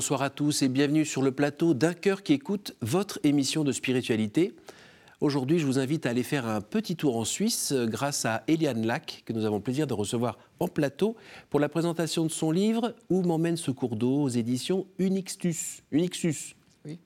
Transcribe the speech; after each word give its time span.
Bonsoir 0.00 0.22
à 0.22 0.30
tous 0.30 0.62
et 0.62 0.68
bienvenue 0.68 1.04
sur 1.04 1.20
le 1.20 1.30
plateau 1.30 1.74
d'un 1.74 1.92
cœur 1.92 2.22
qui 2.22 2.32
écoute 2.32 2.74
votre 2.80 3.20
émission 3.22 3.64
de 3.64 3.70
spiritualité. 3.70 4.54
Aujourd'hui, 5.20 5.58
je 5.58 5.66
vous 5.66 5.78
invite 5.78 6.06
à 6.06 6.08
aller 6.08 6.22
faire 6.22 6.46
un 6.46 6.62
petit 6.62 6.96
tour 6.96 7.18
en 7.18 7.26
Suisse 7.26 7.72
euh, 7.72 7.84
grâce 7.84 8.24
à 8.24 8.42
Eliane 8.48 8.86
Lac, 8.86 9.22
que 9.26 9.34
nous 9.34 9.44
avons 9.44 9.56
le 9.56 9.62
plaisir 9.62 9.86
de 9.86 9.92
recevoir 9.92 10.38
en 10.58 10.68
plateau 10.68 11.16
pour 11.50 11.60
la 11.60 11.68
présentation 11.68 12.24
de 12.24 12.30
son 12.30 12.50
livre 12.50 12.94
Où 13.10 13.20
m'emmène 13.20 13.58
ce 13.58 13.70
cours 13.70 13.94
d'eau 13.94 14.22
aux 14.22 14.30
éditions 14.30 14.86
Unixtus. 14.98 15.82
Unixus. 15.92 16.56
Oui, 16.86 16.98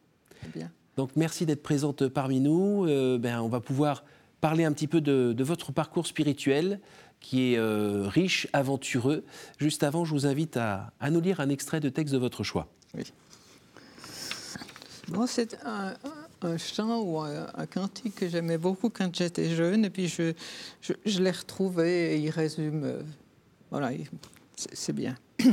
bien. 0.54 0.70
Donc 0.96 1.10
merci 1.16 1.46
d'être 1.46 1.64
présente 1.64 2.06
parmi 2.06 2.38
nous. 2.38 2.86
Euh, 2.86 3.18
ben, 3.18 3.40
on 3.40 3.48
va 3.48 3.58
pouvoir 3.58 4.04
parler 4.40 4.62
un 4.62 4.72
petit 4.72 4.86
peu 4.86 5.00
de, 5.00 5.34
votre 5.42 5.72
parcours 5.72 6.06
spirituel 6.06 6.78
qui 7.18 7.54
est 7.54 7.58
euh, 7.58 8.06
riche, 8.06 8.46
aventureux. 8.52 9.24
Juste 9.58 9.82
avant, 9.82 10.04
je 10.04 10.12
vous 10.12 10.26
invite 10.26 10.56
à, 10.56 10.92
à, 11.00 11.10
nous 11.10 11.20
lire 11.20 11.40
un 11.40 11.48
extrait 11.48 11.80
de 11.80 11.88
texte 11.88 12.14
de 12.14 12.18
votre 12.18 12.44
choix. 12.44 12.68
Oui. 12.94 13.02
Bon, 15.08 15.26
c'est 15.26 15.58
un, 15.64 15.94
chant 16.56 17.02
ou 17.02 17.20
un, 17.20 17.66
cantique 17.66 18.14
que 18.14 18.28
j'aimais 18.28 18.58
beaucoup 18.58 18.88
quand 18.88 19.14
j'étais 19.14 19.54
jeune, 19.54 19.84
et 19.84 19.90
puis 19.90 20.08
je, 20.08 20.32
je, 20.80 21.22
l'ai 21.22 21.30
retrouvé 21.30 22.14
et 22.14 22.18
il 22.18 22.30
résume. 22.30 22.84
Euh, 22.84 23.02
voilà, 23.70 23.90
c'est 24.56 24.94
bien. 24.94 25.16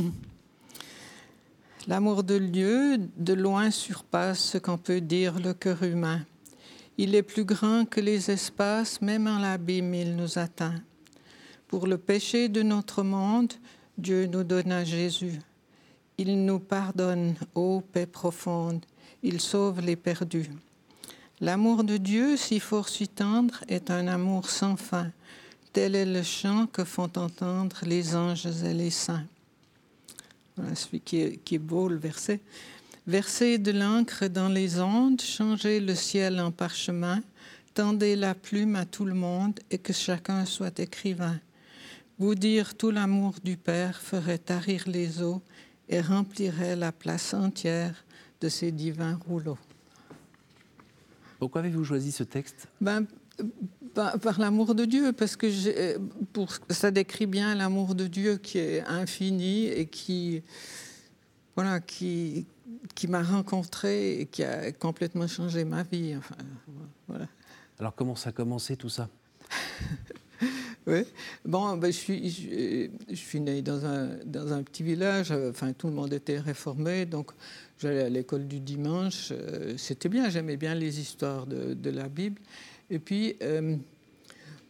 L'amour 1.88 2.22
de 2.22 2.38
Dieu, 2.38 2.98
de 3.16 3.32
loin, 3.34 3.70
surpasse 3.70 4.40
ce 4.40 4.58
qu'on 4.58 4.78
peut 4.78 5.00
dire 5.00 5.38
le 5.38 5.52
cœur 5.52 5.82
humain. 5.82 6.24
Il 6.96 7.14
est 7.14 7.22
plus 7.22 7.44
grand 7.44 7.84
que 7.84 8.00
les 8.00 8.30
espaces, 8.30 9.02
même 9.02 9.26
en 9.26 9.38
l'abîme, 9.38 9.92
il 9.94 10.14
nous 10.14 10.38
atteint. 10.38 10.76
Pour 11.68 11.86
le 11.86 11.98
péché 11.98 12.48
de 12.48 12.62
notre 12.62 13.02
monde, 13.02 13.52
Dieu 13.98 14.26
nous 14.26 14.44
donna 14.44 14.84
Jésus. 14.84 15.40
Il 16.18 16.44
nous 16.44 16.58
pardonne, 16.58 17.34
ô 17.54 17.80
paix 17.80 18.06
profonde, 18.06 18.84
il 19.22 19.40
sauve 19.40 19.80
les 19.80 19.96
perdus. 19.96 20.50
L'amour 21.40 21.84
de 21.84 21.96
Dieu, 21.96 22.36
si 22.36 22.60
fort, 22.60 22.88
si 22.88 23.08
tendre, 23.08 23.64
est 23.68 23.90
un 23.90 24.06
amour 24.06 24.48
sans 24.48 24.76
fin. 24.76 25.10
Tel 25.72 25.96
est 25.96 26.06
le 26.06 26.22
chant 26.22 26.66
que 26.66 26.84
font 26.84 27.10
entendre 27.16 27.80
les 27.84 28.14
anges 28.14 28.46
et 28.46 28.74
les 28.74 28.90
saints. 28.90 29.24
Voilà 30.56 30.74
celui 30.74 31.00
qui 31.00 31.18
est, 31.20 31.58
beau, 31.58 31.88
le 31.88 31.96
verset. 31.96 32.40
Verser 33.06 33.58
de 33.58 33.72
l'encre 33.72 34.28
dans 34.28 34.48
les 34.48 34.78
ondes, 34.78 35.20
changer 35.20 35.80
le 35.80 35.94
ciel 35.94 36.38
en 36.40 36.52
parchemin, 36.52 37.22
tendez 37.74 38.14
la 38.14 38.34
plume 38.34 38.76
à 38.76 38.84
tout 38.84 39.04
le 39.04 39.14
monde 39.14 39.58
et 39.70 39.78
que 39.78 39.92
chacun 39.92 40.44
soit 40.44 40.78
écrivain. 40.78 41.40
Vous 42.18 42.34
dire 42.34 42.76
tout 42.76 42.90
l'amour 42.90 43.34
du 43.42 43.56
Père 43.56 44.00
ferait 44.00 44.38
tarir 44.38 44.84
les 44.86 45.22
eaux 45.22 45.42
et 45.88 46.00
remplirait 46.00 46.76
la 46.76 46.92
place 46.92 47.34
entière 47.34 48.04
de 48.40 48.48
ces 48.48 48.72
divins 48.72 49.18
rouleaux. 49.28 49.58
Pourquoi 51.38 51.60
avez-vous 51.60 51.84
choisi 51.84 52.12
ce 52.12 52.22
texte? 52.22 52.68
Ben, 52.80 53.06
par, 53.94 54.38
l'amour 54.40 54.74
de 54.74 54.84
Dieu, 54.84 55.12
parce 55.12 55.36
que 55.36 55.98
pour, 56.32 56.52
ça 56.70 56.90
décrit 56.90 57.26
bien 57.26 57.54
l'amour 57.54 57.94
de 57.94 58.06
Dieu 58.06 58.36
qui 58.36 58.58
est 58.58 58.80
infini 58.86 59.66
et 59.66 59.86
qui, 59.86 60.42
voilà, 61.56 61.80
qui, 61.80 62.46
qui 62.94 63.08
m'a 63.08 63.22
rencontré 63.22 64.20
et 64.20 64.26
qui 64.26 64.44
a 64.44 64.72
complètement 64.72 65.26
changé 65.26 65.64
ma 65.64 65.82
vie. 65.82 66.14
Enfin, 66.16 66.36
voilà. 67.08 67.26
Alors 67.78 67.94
comment 67.94 68.16
ça 68.16 68.30
a 68.30 68.32
commencé 68.32 68.76
tout 68.76 68.88
ça? 68.88 69.08
Oui, 70.86 71.04
bon, 71.44 71.76
ben, 71.76 71.92
je, 71.92 71.96
suis, 71.96 72.90
je, 73.08 73.14
suis 73.14 73.40
né 73.40 73.62
dans 73.62 73.86
un, 73.86 74.08
dans 74.24 74.52
un 74.52 74.62
petit 74.64 74.82
village, 74.82 75.30
enfin 75.30 75.72
tout 75.72 75.86
le 75.86 75.92
monde 75.92 76.12
était 76.12 76.40
réformé, 76.40 77.06
donc 77.06 77.32
J'allais 77.82 78.02
à 78.02 78.08
l'école 78.08 78.46
du 78.46 78.60
dimanche, 78.60 79.32
euh, 79.32 79.76
c'était 79.76 80.08
bien, 80.08 80.30
j'aimais 80.30 80.56
bien 80.56 80.72
les 80.72 81.00
histoires 81.00 81.48
de, 81.48 81.90
la 81.90 82.08
Bible. 82.08 82.40
Et 82.88 83.00
puis, 83.00 83.34
euh, 83.42 83.76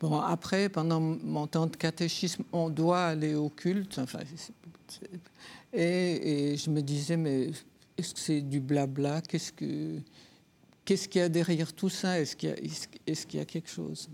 bon, 0.00 0.18
après, 0.18 0.70
pendant 0.70 0.98
mon 0.98 1.46
temps 1.46 1.66
de 1.66 1.76
catéchisme, 1.76 2.42
on 2.52 2.70
doit 2.70 3.04
aller 3.04 3.34
au 3.34 3.50
culte. 3.50 3.98
Enfin, 3.98 4.20
et, 5.74 6.56
je 6.56 6.70
me 6.70 6.80
disais, 6.80 7.18
mais 7.18 7.50
est-ce 7.98 8.14
que 8.14 8.20
c'est 8.20 8.40
du 8.40 8.60
blabla? 8.60 9.20
Qu'est-ce 9.20 9.52
que 9.52 9.98
qu'est-ce 10.86 11.06
qu'il 11.06 11.20
y 11.20 11.24
a 11.24 11.28
derrière 11.28 11.74
tout 11.74 11.90
ça? 11.90 12.18
Est-ce 12.18 12.34
qu'il 12.34 12.48
y, 12.48 12.52
est 13.10 13.26
qu'il 13.26 13.40
y, 13.40 13.42
a 13.42 13.44
quelque 13.44 13.68
chose? 13.68 14.08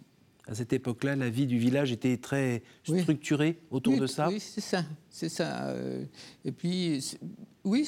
À 0.49 0.55
cette 0.55 0.73
époque-là, 0.73 1.15
la 1.15 1.29
vie 1.29 1.47
du 1.47 1.59
village 1.59 1.93
était 1.93 2.17
très 2.17 2.63
structurée 2.83 3.59
autour 3.71 3.99
de 3.99 4.07
ça. 4.07 4.29
Oui, 4.29 4.41
c'est 4.41 4.63
ça, 4.63 4.83
c'est 5.11 5.29
ça. 5.29 5.69
Euh, 5.69 6.05
et 6.43 6.53
puis, 6.53 7.19
oui, 7.65 7.87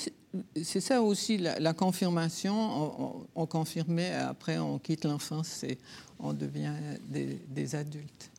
c'est 0.62 0.80
ça 0.80 1.02
aussi, 1.02 1.38
la, 1.38 1.72
confirmation. 1.72 3.26
On, 3.34 3.46
confirmait, 3.46 4.12
après 4.12 4.58
on 4.58 4.78
quitte 4.78 5.04
l'enfance 5.04 5.64
et 5.64 5.78
on 6.18 6.32
devient 6.32 6.74
des, 7.08 7.74
adultes. 7.74 8.30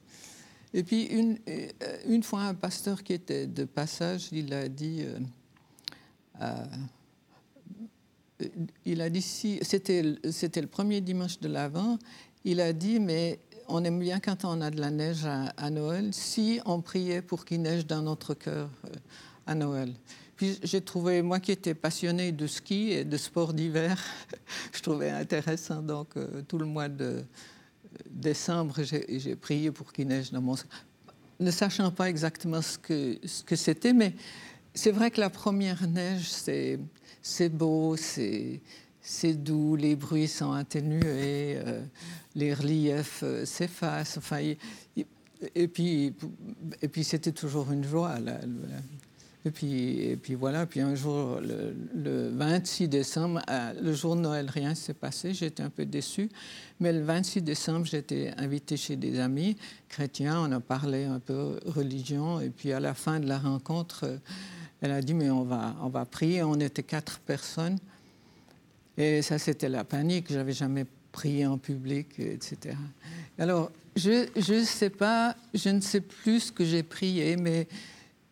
Et 0.73 0.83
puis, 0.83 1.05
une, 1.05 1.37
euh, 1.49 1.67
une, 2.07 2.23
fois, 2.23 2.43
un 2.43 2.53
pasteur 2.53 3.03
qui 3.03 3.13
était 3.13 3.47
de 3.47 3.65
passage, 3.65 4.29
il 4.31 4.53
a 4.53 4.69
dit, 4.69 5.01
euh, 5.01 5.19
euh, 6.41 6.65
il 8.85 9.01
a 9.01 9.09
dit 9.09 9.21
si, 9.21 9.59
c'était 9.61 10.01
le 10.01 10.67
premier 10.67 11.01
dimanche 11.01 11.39
de 11.39 11.49
l'Avent, 11.49 11.97
il 12.45 12.61
a 12.61 12.71
dit, 12.71 12.99
mais 12.99 13.39
on 13.71 13.83
aime 13.83 13.99
bien 13.99 14.19
quand 14.19 14.43
on 14.45 14.61
a 14.61 14.69
de 14.69 14.79
la 14.79 14.91
neige 14.91 15.25
à, 15.25 15.69
Noël, 15.69 16.13
si 16.13 16.59
on 16.65 16.81
priait 16.81 17.21
pour 17.21 17.45
qu'il 17.45 17.61
neige 17.61 17.85
dans 17.85 18.01
notre 18.01 18.33
cœur 18.33 18.69
à 19.47 19.55
Noël. 19.55 19.93
Puis 20.35 20.59
j'ai 20.63 20.81
trouvé, 20.81 21.21
moi 21.21 21.39
qui 21.39 21.51
étais 21.51 21.73
passionnée 21.73 22.31
de 22.31 22.47
ski 22.47 22.91
et 22.91 23.05
de 23.05 23.17
sport 23.17 23.53
d'hiver, 23.53 23.97
je 24.73 24.81
trouvais 24.81 25.09
intéressant. 25.09 25.81
Donc 25.81 26.17
euh, 26.17 26.41
tout 26.47 26.57
le 26.57 26.65
mois 26.65 26.89
de 26.89 27.05
euh, 27.05 27.21
décembre, 28.09 28.75
j'ai 28.83 29.35
prié 29.35 29.71
pour 29.71 29.93
qu'il 29.93 30.07
neige 30.07 30.31
dans 30.31 30.41
mon... 30.41 30.55
Ne 31.39 31.51
sachant 31.51 31.91
pas 31.91 32.09
exactement 32.09 32.61
ce 32.61 32.77
que 32.77 33.17
ce 33.25 33.43
que 33.43 33.55
c'était, 33.55 33.93
mais 33.93 34.13
c'est 34.73 34.91
vrai 34.91 35.11
que 35.11 35.19
la 35.19 35.29
première 35.29 35.87
neige, 35.87 36.29
c'est 36.29 37.49
beau, 37.49 37.97
c'est 37.97 38.61
doux, 39.33 39.75
les 39.75 39.95
bruits 39.95 40.27
sont 40.27 40.51
atténués, 40.51 41.57
euh, 41.57 41.81
les 42.35 42.53
reliefs 42.53 43.23
s'effacent. 43.45 44.17
Enfin, 44.17 44.39
et, 45.55 45.67
puis, 45.67 46.13
et 46.81 46.87
puis 46.87 47.03
c'était 47.03 47.31
toujours 47.31 47.71
une 47.71 47.83
joie. 47.83 48.17
Et 49.43 49.49
puis, 49.49 50.01
et 50.01 50.17
puis 50.17 50.35
voilà, 50.35 50.67
puis 50.67 50.81
un 50.81 50.93
jour, 50.93 51.39
le, 51.41 52.29
26 52.29 52.87
décembre, 52.87 53.41
le 53.81 53.93
jour 53.93 54.15
de 54.15 54.21
Noël, 54.21 54.47
rien 54.47 54.75
s'est 54.75 54.93
passé, 54.93 55.33
j'étais 55.33 55.63
un 55.63 55.71
peu 55.71 55.85
déçue. 55.85 56.29
Mais 56.79 56.93
le 56.93 57.01
26 57.01 57.41
décembre, 57.41 57.87
j'étais 57.87 58.31
invitée 58.37 58.77
chez 58.77 58.95
des 58.95 59.19
amis 59.19 59.57
chrétiens, 59.89 60.39
on 60.47 60.51
a 60.51 60.59
parlé 60.59 61.05
un 61.05 61.19
peu 61.19 61.59
religion, 61.65 62.39
et 62.39 62.49
puis 62.49 62.71
à 62.71 62.79
la 62.79 62.93
fin 62.93 63.19
de 63.19 63.27
la 63.27 63.39
rencontre, 63.39 64.19
elle 64.81 64.91
a 64.91 65.01
dit, 65.01 65.15
mais 65.15 65.31
on 65.31 65.43
va, 65.43 65.75
on 65.81 65.89
va 65.89 66.05
prier, 66.05 66.43
on 66.43 66.55
était 66.55 66.83
quatre 66.83 67.19
personnes. 67.19 67.79
Et 68.97 69.21
ça, 69.21 69.37
c'était 69.39 69.69
la 69.69 69.83
panique, 69.83 70.31
j'avais 70.31 70.53
jamais 70.53 70.85
prié 71.11 71.45
en 71.45 71.57
public, 71.57 72.19
etc. 72.19 72.75
Alors, 73.37 73.71
je, 73.95 74.27
je 74.35 74.63
sais 74.63 74.89
pas, 74.89 75.35
je 75.53 75.69
ne 75.69 75.81
sais 75.81 76.01
plus 76.01 76.39
ce 76.39 76.51
que 76.51 76.63
j'ai 76.63 76.83
prié, 76.83 77.35
mais 77.35 77.67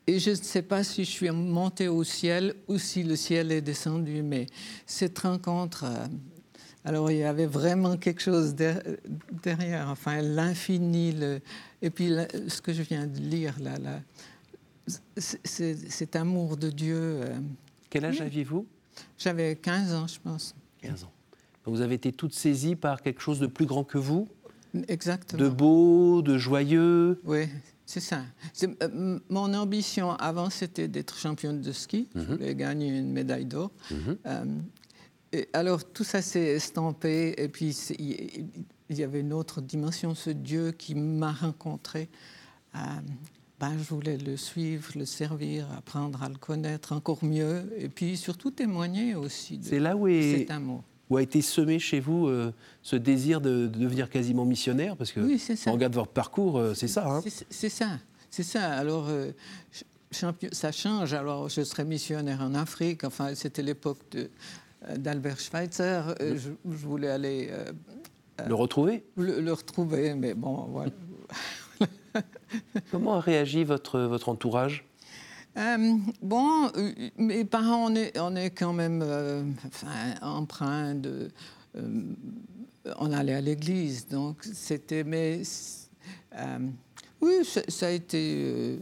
et 0.08 0.18
je 0.18 0.31
ne 0.31 0.36
sais 0.36 0.64
pas 0.64 0.84
si 0.84 1.03
je 1.06 1.09
suis 1.12 1.30
montée 1.30 1.88
au 1.88 2.03
ciel 2.03 2.56
ou 2.68 2.80
si 2.80 3.03
le 3.03 3.16
ciel 3.16 3.52
est 3.52 3.62
descendu, 3.62 4.24
mais 4.24 4.48
cette 4.88 5.19
rencontre, 5.19 5.83
euh, 5.83 6.07
alors 6.83 7.12
il 7.12 7.18
y 7.18 7.24
avait 7.24 7.45
vraiment 7.45 7.95
quelque 7.95 8.22
chose 8.22 8.56
derrière, 8.56 9.88
enfin 9.89 10.22
l'infini, 10.22 11.12
le, 11.12 11.42
et 11.81 11.92
puis 11.92 12.12
ce 12.48 12.60
que 12.60 12.74
je 12.74 12.81
viens 12.81 13.06
de 13.06 13.19
lire 13.19 13.56
là, 13.62 13.78
là 13.78 14.01
cet 15.18 16.16
amour 16.16 16.57
de 16.57 16.72
Dieu. 16.72 16.98
Euh, 16.98 17.39
Quel 17.92 18.06
âge 18.06 18.22
aviez-vous? 18.22 18.66
J'avais 19.18 19.56
15 19.56 19.94
ans, 19.94 20.07
je 20.07 20.19
pense. 20.19 20.56
15 20.81 21.04
ans. 21.04 21.12
Vous 21.66 21.81
avez 21.81 21.96
été 21.96 22.12
toute 22.12 22.34
saisie 22.34 22.75
par 22.75 23.01
quelque 23.01 23.22
chose 23.22 23.40
de 23.40 23.48
plus 23.48 23.66
grand 23.66 23.84
que 23.84 23.98
vous? 23.98 24.28
Exactement. 24.88 25.42
De 25.42 25.50
beau, 25.50 26.22
de 26.22 26.38
joyeux? 26.38 27.19
Oui, 27.24 27.48
c'est 27.86 28.00
ça. 28.00 28.22
Euh, 28.63 29.19
mon 29.30 29.54
ambition 29.54 30.12
avant, 30.12 30.50
c'était 30.50 30.88
d'être 30.88 31.18
championne 31.18 31.62
de 31.62 31.72
ski. 31.72 32.07
Je 32.16 32.19
mhm. 32.19 32.25
voulais 32.25 32.56
gagner 32.56 32.88
une 32.90 33.12
médaille 33.12 33.46
d'or. 33.46 33.72
Mhm. 33.92 34.18
Euh, 34.25 34.46
alors, 35.54 35.84
tout 35.84 36.04
ça 36.04 36.22
s'est 36.22 36.56
estampé. 36.56 37.36
Et 37.38 37.50
puis, 37.50 37.75
il 38.00 38.98
y 38.98 39.04
avait 39.04 39.22
une 39.22 39.34
autre 39.34 39.62
dimension, 39.62 40.16
ce 40.16 40.30
Dieu 40.30 40.72
qui 40.72 40.95
m'a 40.95 41.31
rencontré. 41.31 42.10
Euh, 42.75 42.80
ben, 43.59 43.73
je 43.77 43.94
voulais 43.94 44.17
le 44.17 44.38
suivre, 44.38 44.91
le 44.95 45.06
servir, 45.06 45.67
apprendre 45.77 46.23
à 46.23 46.29
le 46.29 46.35
connaître 46.35 46.94
encore 46.94 47.23
mieux. 47.23 47.71
Et 47.77 47.89
puis, 47.89 48.15
surtout, 48.15 48.51
témoigner 48.51 49.15
aussi 49.15 49.57
de 49.57 49.77
là 49.77 49.95
où 49.95 50.07
cet 50.07 50.51
amour 50.51 50.83
où 51.09 51.17
a 51.17 51.23
été 51.23 51.41
semé 51.41 51.79
chez 51.79 52.00
vous 52.00 52.27
euh, 52.27 52.53
ce 52.83 52.95
désir 52.95 53.41
de, 53.41 53.67
devenir 53.67 54.09
quasiment 54.09 54.45
missionnaire? 54.45 54.95
Parce 54.95 55.11
que, 55.11 55.19
oui, 55.19 55.41
on 55.65 55.73
regarde 55.73 55.95
votre 55.95 56.11
parcours, 56.11 56.57
euh, 56.57 56.73
c'est 56.73 56.88
ça. 56.88 57.07
Hein 57.07 57.21
c'est 57.50 57.69
ça, 57.69 57.97
c'est 58.29 58.44
ça. 58.44 58.73
Alors, 58.73 59.07
euh, 59.09 59.31
ça 60.11 60.71
change. 60.71 61.13
Alors, 61.13 61.50
je 61.50 61.63
serais 61.63 61.85
missionnaire 61.85 62.41
en 62.41 62.53
Afrique. 62.53 63.03
Enfin, 63.03 63.33
c'était 63.35 63.63
l'époque 63.63 64.00
d'Albert 64.97 65.39
Schweitzer. 65.39 66.15
Je, 66.19 66.50
voulais 66.63 67.09
aller. 67.09 67.50
le 68.47 68.53
retrouver? 68.53 69.03
Le, 69.17 69.41
le, 69.41 69.53
retrouver, 69.53 70.13
mais 70.13 70.33
bon, 70.33 70.67
voilà. 70.71 70.91
Comment 72.92 73.16
a 73.16 73.20
réagi 73.20 73.64
votre, 73.64 74.00
votre 74.02 74.30
entourage? 74.30 74.86
Euh, 75.58 75.98
bon, 76.22 76.70
euh, 76.76 76.92
mes 77.18 77.44
parents, 77.44 77.92
on 77.92 77.96
est, 77.96 78.18
on 78.20 78.36
est 78.36 78.52
quand 78.52 78.74
même 78.74 79.02
euh, 79.04 79.44
enfin, 79.68 80.96
de. 80.96 81.30
on 82.98 83.12
allait 83.12 83.34
à 83.34 83.42
l'église, 83.42 84.08
donc 84.08 84.44
c'était. 84.44 85.04
Mais 85.04 85.42
oui, 87.22 87.34
ça, 87.44 87.88
a 87.88 87.90
été. 87.90 88.80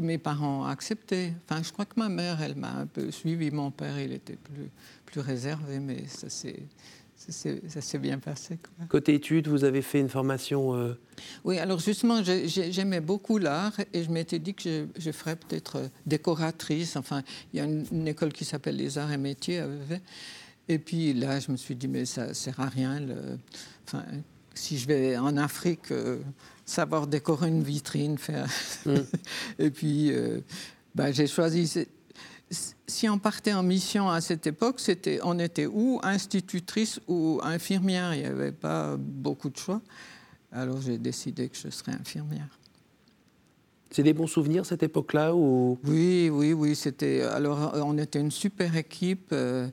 Mes 0.00 0.18
parents 0.18 0.62
ont 0.62 0.64
accepté. 0.64 1.32
Enfin, 1.44 1.62
je 1.62 1.72
crois 1.72 1.84
que 1.84 1.98
ma 1.98 2.08
mère, 2.08 2.40
elle 2.40 2.54
m'a 2.54 2.72
un 2.72 2.86
peu 2.86 3.10
suivi. 3.10 3.50
Mon 3.50 3.70
père, 3.70 3.98
il 4.00 4.12
était 4.12 4.36
plus, 4.36 4.70
plus 5.04 5.20
réservé, 5.20 5.80
mais 5.80 6.06
ça 6.06 6.30
c'est 6.30 6.62
ça 7.32 7.80
s'est 7.80 7.98
bien 7.98 8.18
passé. 8.18 8.58
Côté 8.88 9.14
études, 9.14 9.48
vous 9.48 9.64
avez 9.64 9.82
fait 9.82 10.00
une 10.00 10.08
formation 10.08 10.74
euh, 10.74 10.98
Oui, 11.44 11.58
alors 11.58 11.78
justement, 11.78 12.22
j'aimais 12.22 13.00
beaucoup 13.00 13.38
l'art 13.38 13.72
et 13.92 14.02
je 14.02 14.10
m'étais 14.10 14.38
dit 14.38 14.54
que 14.54 14.88
je, 14.96 15.10
ferais 15.10 15.36
peut-être 15.36 15.76
euh, 15.76 15.88
décoratrice. 16.06 16.96
Enfin, 16.96 17.22
il 17.52 17.58
y 17.58 17.60
a 17.60 17.64
une, 17.64 18.08
école 18.08 18.32
qui 18.32 18.44
s'appelle 18.44 18.76
les 18.76 18.98
arts 18.98 19.12
et 19.12 19.16
métiers 19.16 19.62
Et 20.68 20.78
puis 20.78 21.14
là, 21.14 21.40
je 21.40 21.50
me 21.50 21.56
suis 21.56 21.76
dit, 21.76 21.88
mais 21.88 22.04
ça 22.04 22.28
ne 22.28 22.32
sert 22.32 22.60
à 22.60 22.68
rien. 22.68 23.00
Le... 23.00 23.38
Enfin, 23.86 24.04
si 24.54 24.78
je 24.78 24.86
vais 24.86 25.16
en 25.16 25.36
Afrique, 25.36 25.92
euh, 25.92 26.18
savoir 26.66 27.06
décorer 27.06 27.48
une 27.48 27.62
vitrine, 27.62 28.18
faire. 28.18 28.46
Mm. 28.84 28.96
et 29.58 29.70
puis, 29.70 30.12
bah, 30.94 31.10
j'ai 31.10 31.26
choisi 31.26 31.86
si 32.86 33.08
on 33.08 33.18
partait 33.18 33.52
en 33.52 33.62
mission 33.62 34.08
à 34.10 34.20
cette 34.20 34.46
époque, 34.46 34.80
c'était, 34.80 35.20
on 35.22 35.38
était 35.38 35.66
ou 35.66 36.00
institutrice 36.02 37.00
ou 37.08 37.40
infirmière. 37.42 38.14
Il 38.14 38.20
n'y 38.20 38.26
avait 38.26 38.52
pas 38.52 38.96
beaucoup 38.98 39.50
de 39.50 39.56
choix. 39.56 39.80
Alors 40.52 40.80
j'ai 40.80 40.98
décidé 40.98 41.48
que 41.48 41.56
je 41.56 41.68
serais 41.70 41.92
infirmière. 41.92 42.58
C'est 43.90 44.02
des 44.02 44.12
bons 44.12 44.26
souvenirs 44.26 44.66
cette 44.66 44.82
époque-là 44.82 45.34
ou... 45.34 45.78
Oui, 45.84 46.28
oui, 46.28 46.52
oui. 46.52 46.74
C'était 46.74 47.22
alors 47.22 47.72
on 47.74 47.96
était 47.98 48.20
une 48.20 48.30
super 48.32 48.76
équipe. 48.76 49.28
Euh, 49.32 49.68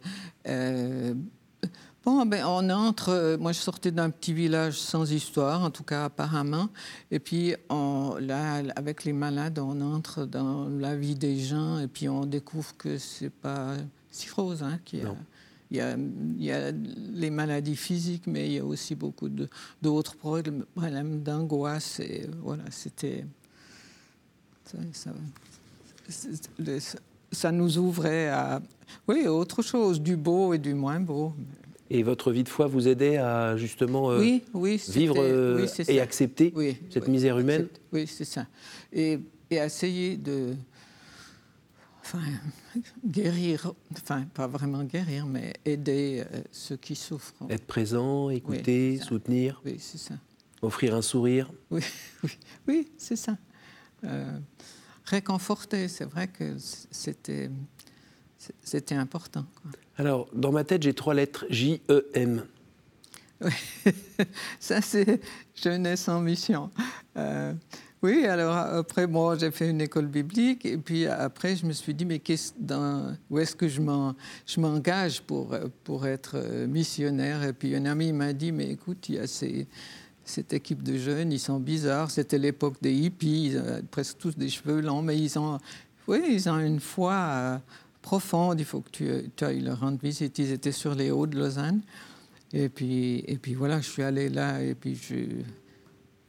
euh, 0.48 1.14
Bon, 2.04 2.26
ben, 2.26 2.44
on 2.48 2.68
entre. 2.72 3.10
Euh, 3.10 3.38
moi, 3.38 3.52
je 3.52 3.60
sortais 3.60 3.92
d'un 3.92 4.10
petit 4.10 4.34
village 4.34 4.80
sans 4.80 5.12
histoire, 5.12 5.62
en 5.62 5.70
tout 5.70 5.84
cas 5.84 6.06
apparemment. 6.06 6.70
Et 7.12 7.20
puis, 7.20 7.54
on, 7.70 8.16
là, 8.20 8.64
avec 8.76 9.04
les 9.04 9.14
malades, 9.14 9.60
on 9.60 9.80
entre 9.82 10.26
dans 10.26 10.68
la 10.68 10.96
vie 10.96 11.14
des 11.14 11.38
gens 11.38 11.78
et 11.78 11.88
puis 11.88 12.10
on 12.10 12.26
découvre 12.26 12.76
que 12.76 12.98
c'est 12.98 13.30
pas 13.30 13.76
si 14.10 14.32
rose. 14.32 14.64
Hein, 14.64 14.80
qu'il 14.84 15.00
y 15.00 15.04
a, 15.04 15.16
il, 15.70 15.78
y 15.78 15.82
a, 15.82 15.96
il 15.96 16.44
y 16.44 16.52
a, 16.52 16.72
les 16.72 17.30
maladies 17.30 17.76
physiques, 17.76 18.26
mais 18.26 18.48
il 18.48 18.54
y 18.54 18.60
a 18.60 18.66
aussi 18.66 18.96
beaucoup 18.96 19.30
d'autres 19.80 20.16
problèmes 20.16 21.22
d'angoisse. 21.22 22.00
Et 22.00 22.28
voilà, 22.42 22.64
c'était. 22.72 23.26
Ça, 24.66 24.78
ça, 24.92 25.12
ça, 27.32 27.52
nous 27.52 27.78
ouvrait 27.78 28.30
à. 28.30 28.60
Oui, 29.08 29.28
autre 29.28 29.62
chose, 29.62 30.02
du 30.02 30.18
beau 30.18 30.56
et 30.56 30.58
du 30.58 30.74
moins 30.74 31.00
beau. 31.00 31.36
Et 31.94 32.04
votre 32.04 32.32
vie 32.32 32.46
de 32.46 32.50
foi 32.50 32.68
vous 32.68 32.88
aidait 32.88 33.18
à 33.18 33.58
justement 33.58 34.12
euh, 34.12 34.40
vivre 34.88 35.16
euh, 35.18 35.68
et 35.90 36.00
accepter 36.00 36.54
cette 36.90 37.10
misère 37.10 37.38
humaine 37.38 37.68
Oui, 37.92 38.08
c'est 38.08 38.24
ça. 38.24 38.48
Et, 38.94 39.20
et, 39.50 39.56
essayer 39.56 40.16
de 40.16 40.54
enfin, 42.02 42.22
guérir, 43.06 43.74
enfin 43.92 44.24
pas 44.34 44.48
vraiment 44.48 44.86
guérir, 44.86 45.26
mais 45.26 45.52
aider 45.66 46.24
euh, 46.32 46.40
ceux 46.54 46.78
qui 46.78 46.96
souffrent. 46.96 47.34
Être 47.50 47.68
présent, 47.68 48.30
écouter, 48.30 48.98
soutenir. 49.00 49.62
Oui, 49.66 49.76
c'est 49.78 49.98
ça. 49.98 50.16
Offrir 50.62 50.96
un 50.96 51.02
sourire. 51.02 51.52
Oui, 51.72 51.82
oui, 52.24 52.40
oui 52.70 52.92
c'est 52.98 53.18
ça. 53.18 53.36
réconforter, 55.04 55.90
c'est 55.90 56.06
vrai 56.06 56.30
que 56.30 56.56
c'était 56.58 57.50
c'était 58.64 58.96
important. 58.96 59.46
Alors, 59.98 60.28
dans 60.34 60.52
ma 60.52 60.64
tête, 60.64 60.84
j'ai 60.84 60.94
trois 60.94 61.14
lettres 61.14 61.46
J-E-M. 61.50 62.44
Oui, 63.44 63.52
ça 64.60 64.82
c'est 64.82 65.20
jeunesse 65.56 66.08
en 66.08 66.22
mission. 66.22 66.70
Euh, 67.18 67.54
oui, 68.04 68.26
alors 68.28 68.56
après, 68.56 69.08
bon, 69.08 69.36
j'ai 69.36 69.50
fait 69.50 69.68
une 69.68 69.82
école 69.82 70.06
biblique 70.06 70.64
et 70.64 70.78
puis 70.78 71.08
après, 71.08 71.56
je 71.56 71.66
me 71.66 71.74
suis 71.74 71.96
dit, 71.96 72.06
mais 72.06 72.22
dans, 72.60 73.16
où 73.32 73.40
est-ce 73.40 73.56
que 73.56 73.68
je 73.68 73.82
m'engage 74.60 75.22
pour, 75.22 75.56
pour 75.84 76.06
être 76.06 76.38
missionnaire? 76.68 77.44
Et 77.44 77.54
puis 77.54 77.76
un 77.76 77.86
ami 77.86 78.14
m'a 78.14 78.34
dit, 78.34 78.52
mais 78.52 78.70
écoute, 78.70 79.10
il 79.10 79.16
y 79.16 79.20
a 79.20 79.26
ces, 79.26 79.68
cette 80.24 80.54
équipe 80.54 80.82
de 80.82 80.98
jeunes, 80.98 81.32
ils 81.32 81.40
sont 81.40 81.60
bizarres. 81.60 82.10
C'était 82.10 82.38
l'époque 82.38 82.76
des 82.82 82.94
hippies, 82.94 83.52
ils 83.52 83.58
ont 83.60 83.82
presque 83.90 84.18
tous 84.18 84.36
des 84.36 84.50
cheveux 84.50 84.82
longs, 84.82 85.02
mais 85.02 85.18
ils 85.18 85.38
ont, 85.38 85.60
oui, 86.08 86.24
ils 86.30 86.50
ont 86.50 86.60
une 86.60 86.80
foi 86.80 87.14
euh, 87.14 87.58
profonde. 88.02 88.60
Il 88.60 88.66
faut 88.66 88.82
que 88.82 88.90
tu, 88.90 89.10
tu 89.36 89.44
ailles 89.44 89.62
leur 89.62 89.80
rendre 89.80 90.00
visite. 90.02 90.38
Ils 90.40 90.52
étaient 90.52 90.72
sur 90.72 90.96
les 90.96 91.12
hauts 91.12 91.28
de 91.28 91.38
Lausanne. 91.38 91.82
Et 92.54 92.70
puis, 92.70 93.24
et 93.28 93.38
puis 93.38 93.54
voilà, 93.54 93.80
je 93.80 93.90
suis 93.90 94.04
allé 94.04 94.30
là 94.30 94.62
et 94.62 94.76
puis 94.76 94.96
je. 94.96 95.16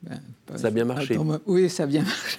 Ben, 0.03 0.21
ça 0.57 0.67
a 0.67 0.71
bien 0.71 0.85
marché. 0.85 1.17
oui, 1.47 1.71
ça 1.71 1.85
a 1.85 1.87
bien 1.87 2.03
marché. 2.03 2.39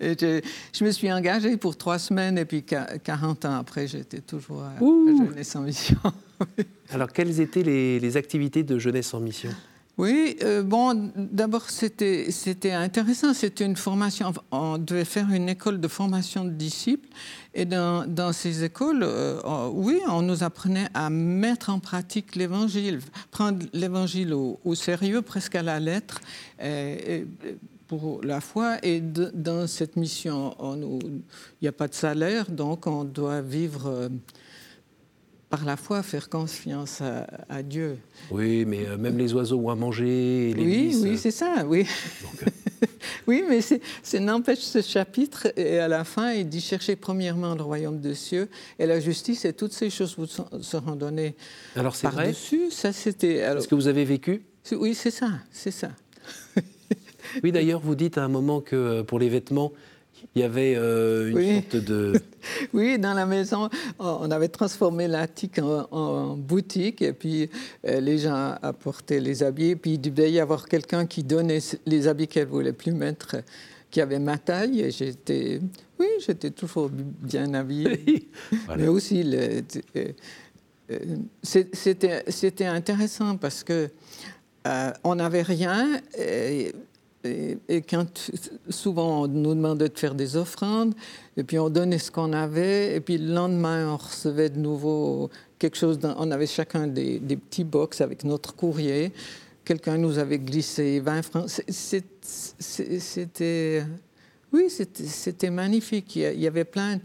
et 0.00 0.16
je, 0.18 0.40
je, 0.72 0.84
me 0.84 0.90
suis 0.90 1.12
engagée 1.12 1.56
pour 1.56 1.76
trois 1.76 1.98
semaines 1.98 2.38
et 2.38 2.44
puis 2.44 2.64
40 2.64 3.44
ans 3.44 3.54
après, 3.54 3.86
j'étais 3.86 4.20
toujours 4.20 4.64
à, 4.64 4.74
Jeunesse 4.80 5.54
en 5.54 5.62
Mission. 5.62 5.98
Alors, 6.90 7.12
quelles 7.12 7.40
étaient 7.40 7.62
les, 7.62 8.00
les 8.00 8.16
activités 8.16 8.64
de 8.64 8.78
Jeunesse 8.80 9.14
en 9.14 9.20
Mission? 9.20 9.50
Oui, 9.98 10.36
euh, 10.44 10.62
bon, 10.62 11.10
d'abord, 11.16 11.68
c'était, 11.70 12.30
intéressant. 12.72 13.34
C'était 13.34 13.64
une 13.64 13.74
formation. 13.74 14.32
On 14.52 14.78
devait 14.78 15.04
faire 15.04 15.28
une 15.32 15.48
école 15.48 15.80
de 15.80 15.88
formation 15.88 16.44
de 16.44 16.50
disciples. 16.50 17.08
Et 17.52 17.64
dans, 17.64 18.32
ces 18.32 18.62
écoles, 18.62 19.02
euh, 19.02 19.68
oui, 19.72 19.98
on 20.08 20.22
nous 20.22 20.44
apprenait 20.44 20.86
à 20.94 21.10
mettre 21.10 21.70
en 21.70 21.80
pratique 21.80 22.36
l'évangile, 22.36 23.00
prendre 23.32 23.66
l'évangile 23.72 24.32
au, 24.32 24.74
sérieux, 24.76 25.20
presque 25.20 25.56
à 25.56 25.62
la 25.64 25.80
lettre. 25.80 26.20
Et, 26.62 27.26
pour 27.88 28.20
la 28.22 28.40
foi. 28.40 28.76
Et 28.84 29.00
dans 29.00 29.66
cette 29.66 29.96
mission, 29.96 30.54
il 30.60 31.22
n'y 31.62 31.68
a 31.68 31.72
pas 31.72 31.88
de 31.88 31.94
salaire, 31.94 32.48
donc 32.50 32.86
on 32.86 33.02
doit 33.02 33.40
vivre 33.40 33.86
euh, 33.86 34.08
par 35.50 35.64
la 35.64 35.76
foi, 35.76 36.02
faire 36.02 36.28
confiance 36.28 37.02
à, 37.48 37.62
Dieu. 37.62 37.98
Oui, 38.30 38.64
mais 38.66 38.86
euh, 38.86 38.96
même 38.96 39.16
les 39.16 39.32
oiseaux 39.32 39.58
ont 39.58 39.70
à 39.70 39.74
manger. 39.74 40.52
Les 40.54 40.64
oui, 40.64 40.96
oui, 41.02 41.18
c'est 41.18 41.30
ça, 41.30 41.64
oui. 41.66 41.86
Euh. 42.80 42.86
oui, 43.26 43.42
mais 43.48 43.60
c'est 43.60 44.20
n'empêche 44.20 44.60
ce 44.60 44.80
chapitre, 44.80 45.48
et 45.56 45.80
à 45.80 45.88
la 45.88 46.04
fin, 46.04 46.32
il 46.32 46.48
dit 46.48 46.60
cherchez 46.60 46.94
premièrement 46.94 47.56
le 47.56 47.62
royaume 47.62 47.98
des 47.98 48.14
cieux 48.14 48.48
et 48.78 48.86
la 48.86 49.00
justice, 49.00 49.44
et 49.44 49.52
toutes 49.52 49.72
ces 49.72 49.90
choses 49.90 50.14
vous 50.16 50.26
seront 50.62 50.94
données. 50.94 51.34
Alors 51.74 51.96
c'est 51.96 52.06
vrai? 52.06 52.28
Dessus, 52.28 52.70
ça 52.70 52.92
c'était. 52.92 53.36
Est-ce 53.38 53.66
que 53.66 53.74
vous 53.74 53.88
avez 53.88 54.04
vécu? 54.04 54.42
Oui, 54.72 54.94
c'est 54.94 55.10
ça, 55.10 55.30
c'est 55.50 55.72
ça. 55.72 55.90
oui, 57.42 57.50
d'ailleurs, 57.50 57.80
vous 57.80 57.94
dites 57.94 58.18
à 58.18 58.24
un 58.24 58.28
moment 58.28 58.60
que 58.60 58.76
euh, 58.76 59.02
pour 59.02 59.18
les 59.18 59.28
vêtements, 59.28 59.72
il 60.34 60.42
y 60.42 60.44
avait 60.44 60.74
euh, 60.76 61.30
une 61.30 61.62
sorte 61.62 61.76
de... 61.76 62.12
oui, 62.72 62.98
dans 62.98 63.14
la 63.14 63.26
maison, 63.26 63.68
on 63.98 64.30
avait 64.30 64.48
transformé 64.48 65.08
l'attique 65.08 65.58
en, 65.58 66.36
boutique 66.36 67.02
et 67.02 67.12
puis 67.12 67.50
euh, 67.86 68.00
les 68.00 68.18
gens 68.18 68.56
apportaient 68.62 69.20
les 69.20 69.42
habits. 69.42 69.70
Et 69.70 69.76
puis 69.76 69.92
il 69.92 70.00
devait 70.00 70.30
y 70.30 70.40
avoir 70.40 70.66
quelqu'un 70.66 71.06
qui 71.06 71.22
donnait 71.22 71.60
les 71.86 72.08
habits 72.08 72.28
qu'elle 72.28 72.46
voulait 72.46 72.72
plus 72.72 72.92
mettre, 72.92 73.36
qui 73.90 74.00
avait 74.00 74.18
ma 74.18 74.38
taille. 74.38 74.80
Et 74.80 74.90
j'étais, 74.90 75.60
oui, 75.98 76.06
j'étais 76.24 76.50
toujours 76.50 76.90
bien 76.90 77.54
habillée. 77.54 78.28
Mais 78.76 78.88
aussi, 78.88 79.22
euh, 79.34 79.60
c'était 81.42 82.66
intéressant 82.66 83.36
parce 83.36 83.64
que 83.64 83.88
on 85.02 85.14
n'avait 85.14 85.42
rien. 85.42 86.00
Et, 86.18 86.72
et, 87.24 87.58
souvent 88.70 89.22
on 89.24 89.28
nous 89.28 89.54
demandait 89.54 89.88
de 89.88 89.98
faire 89.98 90.14
des 90.14 90.36
offrandes, 90.36 90.94
et 91.36 91.42
puis 91.42 91.58
on 91.58 91.68
donnait 91.70 91.98
ce 91.98 92.10
qu'on 92.10 92.32
avait, 92.32 92.94
et 92.94 93.00
puis 93.00 93.18
le 93.18 93.32
lendemain 93.32 93.92
on 93.92 93.96
recevait 93.96 94.50
de 94.50 94.58
nouveau 94.58 95.30
quelque 95.58 95.76
chose. 95.76 95.98
on 96.02 96.30
avait 96.30 96.46
chacun 96.46 96.86
des, 96.86 97.18
petits 97.18 97.64
box 97.64 98.00
avec 98.00 98.24
notre 98.24 98.54
courrier. 98.54 99.12
Quelqu'un 99.64 99.98
nous 99.98 100.18
avait 100.18 100.38
glissé 100.38 101.00
20 101.00 101.22
francs. 101.22 101.50
C'était, 101.68 102.04
oui, 104.52 104.70
c'était 104.70 105.50
magnifique. 105.50 106.16
Il 106.16 106.40
y 106.40 106.46
avait 106.46 106.64
plein 106.64 106.98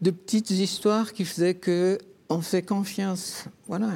de 0.00 0.10
petites 0.10 0.50
histoires 0.50 1.12
qui 1.12 1.26
faisaient 1.26 1.54
que 1.54 1.98
on 2.30 2.40
fait 2.40 2.62
confiance. 2.62 3.44
Voilà. 3.68 3.90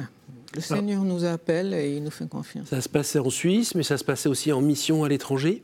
Le 0.55 0.61
Seigneur 0.61 1.03
nous 1.03 1.25
appelle 1.25 1.73
et 1.73 1.95
il 1.97 2.03
nous 2.03 2.11
fait 2.11 2.27
confiance. 2.27 2.67
Ça 2.69 2.81
se 2.81 2.89
passait 2.89 3.19
en 3.19 3.29
Suisse, 3.29 3.75
mais 3.75 3.83
ça 3.83 3.97
se 3.97 4.03
passait 4.03 4.29
aussi 4.29 4.51
en 4.51 4.61
mission 4.61 5.03
à 5.03 5.09
l'étranger 5.09 5.63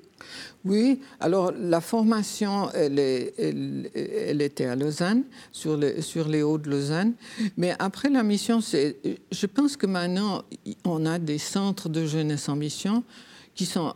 oui, 0.66 1.02
alors 1.20 1.52
la 1.60 1.82
formation, 1.82 2.70
elle, 2.72 2.98
elle, 3.38 4.42
était 4.42 4.66
à 4.66 4.76
Lausanne, 4.76 5.24
sur, 5.52 5.78
sur 6.00 6.28
les 6.28 6.42
Hauts 6.42 6.58
de 6.58 6.70
Lausanne. 6.70 7.14
Mais 7.58 7.76
après 7.80 8.10
la 8.10 8.24
mission, 8.24 8.60
je 8.62 9.46
pense 9.46 9.76
que 9.76 9.86
maintenant, 9.86 10.44
on 10.86 11.06
a 11.06 11.20
des 11.20 11.38
centres 11.38 11.90
de 11.90 12.06
jeunesse 12.06 12.48
en 12.48 12.56
mission 12.56 13.04
qui 13.56 13.66
sont 13.66 13.94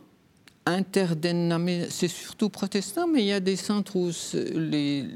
interdénominés. 0.66 1.86
C'est 1.88 2.08
surtout 2.08 2.50
protestant, 2.50 3.06
mais 3.06 3.20
il 3.20 3.26
y 3.26 3.32
a 3.32 3.40
des 3.40 3.56
centres 3.56 3.96
où 3.96 4.10
les, 4.34 5.06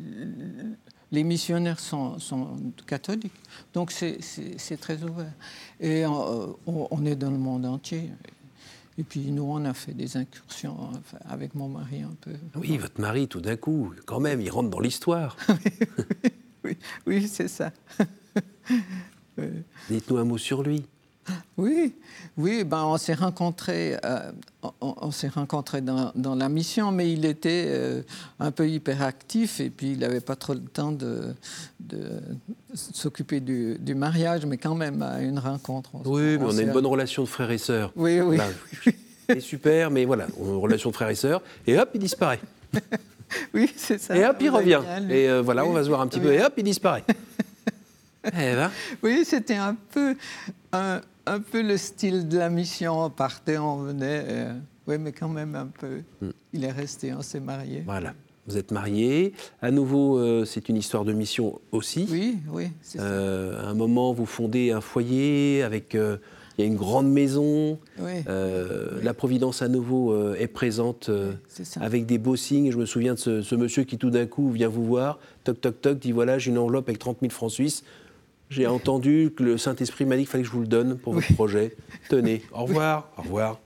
les 1.12 1.24
missionnaires 1.24 1.78
sont, 1.78 2.18
sont 2.18 2.48
catholiques. 2.86 3.32
Donc 3.74 3.92
c'est 3.92 4.80
très 4.80 5.02
ouvert. 5.02 5.32
Et 5.78 6.04
on, 6.06 6.56
on 6.66 7.06
est 7.06 7.16
dans 7.16 7.30
le 7.30 7.38
monde 7.38 7.66
entier. 7.66 8.10
Et 8.98 9.04
puis 9.04 9.30
nous, 9.30 9.44
on 9.44 9.64
a 9.64 9.74
fait 9.74 9.94
des 9.94 10.16
incursions 10.16 10.90
avec 11.28 11.54
mon 11.54 11.68
mari 11.68 12.02
un 12.02 12.14
peu. 12.20 12.32
Oui, 12.56 12.76
votre 12.76 13.00
mari, 13.00 13.28
tout 13.28 13.40
d'un 13.40 13.56
coup, 13.56 13.92
quand 14.06 14.20
même, 14.20 14.40
il 14.40 14.50
rentre 14.50 14.70
dans 14.70 14.80
l'histoire. 14.80 15.36
oui, 16.64 16.76
oui 17.06 17.28
c'est 17.28 17.48
ça. 17.48 17.72
Dites-nous 19.88 20.16
un 20.16 20.24
mot 20.24 20.38
sur 20.38 20.62
lui. 20.62 20.84
Oui, 21.56 21.94
oui, 22.36 22.64
ben 22.64 22.82
on 22.84 22.96
s'est 22.96 23.14
rencontrés, 23.14 23.96
euh, 24.04 24.32
on, 24.80 25.10
s'est 25.10 25.28
rencontrés 25.28 25.80
dans, 25.80 26.34
la 26.34 26.48
mission, 26.48 26.90
mais 26.90 27.12
il 27.12 27.24
était 27.24 27.66
euh, 27.68 28.02
un 28.40 28.50
peu 28.50 28.68
hyperactif 28.68 29.60
et 29.60 29.70
puis 29.70 29.92
il 29.92 29.98
n'avait 29.98 30.20
pas 30.20 30.34
trop 30.34 30.54
le 30.54 30.60
temps 30.60 30.92
de, 30.92 31.34
s'occuper 32.74 33.40
du, 33.40 33.94
mariage, 33.94 34.46
mais 34.46 34.56
quand 34.56 34.74
même 34.74 35.02
à 35.02 35.20
une 35.20 35.38
rencontre. 35.38 35.90
oui, 36.04 36.38
mais 36.38 36.44
on 36.44 36.58
a 36.58 36.62
une 36.62 36.72
bonne 36.72 36.86
relation 36.86 37.22
de 37.22 37.28
frères 37.28 37.50
et 37.50 37.58
sœurs. 37.58 37.92
Oui, 37.94 38.20
oui. 38.20 38.38
C'est 39.28 39.40
super, 39.40 39.90
mais 39.90 40.04
voilà, 40.04 40.26
une 40.38 40.56
relation 40.56 40.90
de 40.90 40.94
frères 40.94 41.10
et 41.10 41.14
sœurs, 41.14 41.42
et 41.66 41.78
hop, 41.78 41.90
il 41.94 42.00
disparaît. 42.00 42.40
oui, 43.54 43.72
c'est 43.76 43.98
ça. 43.98 44.16
Et 44.16 44.24
hop, 44.24 44.36
il 44.40 44.50
revient. 44.50 44.80
Et 45.08 45.28
euh, 45.28 45.42
voilà, 45.42 45.64
on 45.64 45.72
va 45.72 45.84
se 45.84 45.88
voir 45.88 46.00
un 46.00 46.06
petit 46.08 46.20
peu, 46.20 46.32
et 46.32 46.42
hop, 46.42 46.54
il 46.56 46.64
disparaît. 46.64 47.04
Eh 48.24 48.54
ben. 48.54 48.70
Oui, 49.02 49.24
c'était 49.24 49.56
un 49.56 49.74
peu 49.74 50.14
un, 50.72 51.00
un 51.26 51.40
peu 51.40 51.62
le 51.62 51.76
style 51.76 52.28
de 52.28 52.38
la 52.38 52.50
mission. 52.50 53.04
On 53.04 53.10
partait, 53.10 53.58
on 53.58 53.76
venait. 53.78 54.24
Euh, 54.26 54.54
oui, 54.86 54.98
mais 54.98 55.12
quand 55.12 55.28
même 55.28 55.54
un 55.54 55.66
peu. 55.66 56.02
Hmm. 56.20 56.30
Il 56.52 56.64
est 56.64 56.72
resté, 56.72 57.12
on 57.14 57.22
s'est 57.22 57.40
marié. 57.40 57.82
Voilà. 57.84 58.14
Vous 58.46 58.56
êtes 58.56 58.72
marié. 58.72 59.34
À 59.60 59.70
nouveau, 59.70 60.18
euh, 60.18 60.44
c'est 60.44 60.68
une 60.68 60.76
histoire 60.76 61.04
de 61.04 61.12
mission 61.12 61.60
aussi. 61.70 62.08
Oui, 62.10 62.38
oui. 62.50 62.70
Euh, 62.98 63.64
à 63.64 63.68
un 63.68 63.74
moment, 63.74 64.12
vous 64.12 64.26
fondez 64.26 64.72
un 64.72 64.80
foyer 64.80 65.62
avec. 65.62 65.94
il 65.94 66.18
y 66.58 66.62
a 66.62 66.66
une 66.66 66.76
grande 66.76 67.08
maison. 67.08 67.78
Oui. 68.00 68.24
La 68.26 69.14
Providence, 69.14 69.62
à 69.62 69.68
nouveau, 69.68 70.34
est 70.34 70.48
présente 70.48 71.08
avec 71.80 72.04
des 72.06 72.18
beaux 72.18 72.34
signes. 72.34 72.72
Je 72.72 72.78
me 72.78 72.86
souviens 72.86 73.14
de 73.14 73.18
ce, 73.20 73.42
ce 73.42 73.54
monsieur 73.54 73.84
qui, 73.84 73.96
tout 73.96 74.10
d'un 74.10 74.26
coup, 74.26 74.50
vient 74.50 74.68
vous 74.68 74.84
voir, 74.84 75.20
toc, 75.44 75.60
toc, 75.60 75.80
toc, 75.80 75.98
dit 76.00 76.10
voilà, 76.10 76.38
j'ai 76.40 76.50
une 76.50 76.58
enveloppe 76.58 76.88
avec 76.88 76.98
30 76.98 77.18
000 77.20 77.30
francs 77.30 77.52
suisses. 77.52 77.84
J'ai 78.52 78.66
entendu 78.66 79.32
que 79.34 79.42
le 79.42 79.56
Saint-Esprit 79.56 80.04
m'a 80.04 80.14
dit 80.14 80.22
qu'il 80.24 80.30
fallait 80.30 80.44
que 80.44 80.48
je 80.50 80.52
vous 80.52 80.60
le 80.60 80.66
donne 80.66 80.98
pour 80.98 81.14
votre 81.14 81.32
projet. 81.32 81.74
Tenez, 82.10 82.42
au 82.52 82.64
revoir, 82.64 83.08
au 83.16 83.22
revoir. 83.22 83.58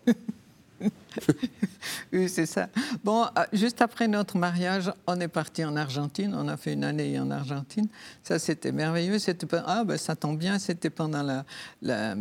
oui, 2.12 2.28
c'est 2.28 2.46
ça. 2.46 2.68
Bon, 3.02 3.24
euh, 3.24 3.42
juste 3.52 3.82
après 3.82 4.06
notre 4.06 4.38
mariage, 4.38 4.92
on 5.08 5.18
est 5.18 5.26
parti 5.26 5.64
en 5.64 5.74
Argentine. 5.74 6.32
On 6.38 6.46
a 6.46 6.56
fait 6.56 6.74
une 6.74 6.84
année 6.84 7.18
en 7.18 7.32
Argentine. 7.32 7.88
Ça, 8.22 8.38
c'était 8.38 8.70
merveilleux. 8.70 9.18
C'était 9.18 9.48
ah, 9.66 9.82
ben, 9.82 9.96
ça 9.96 10.14
tombe 10.14 10.38
bien. 10.38 10.60
C'était 10.60 10.90
pendant 10.90 11.24
la, 11.82 12.14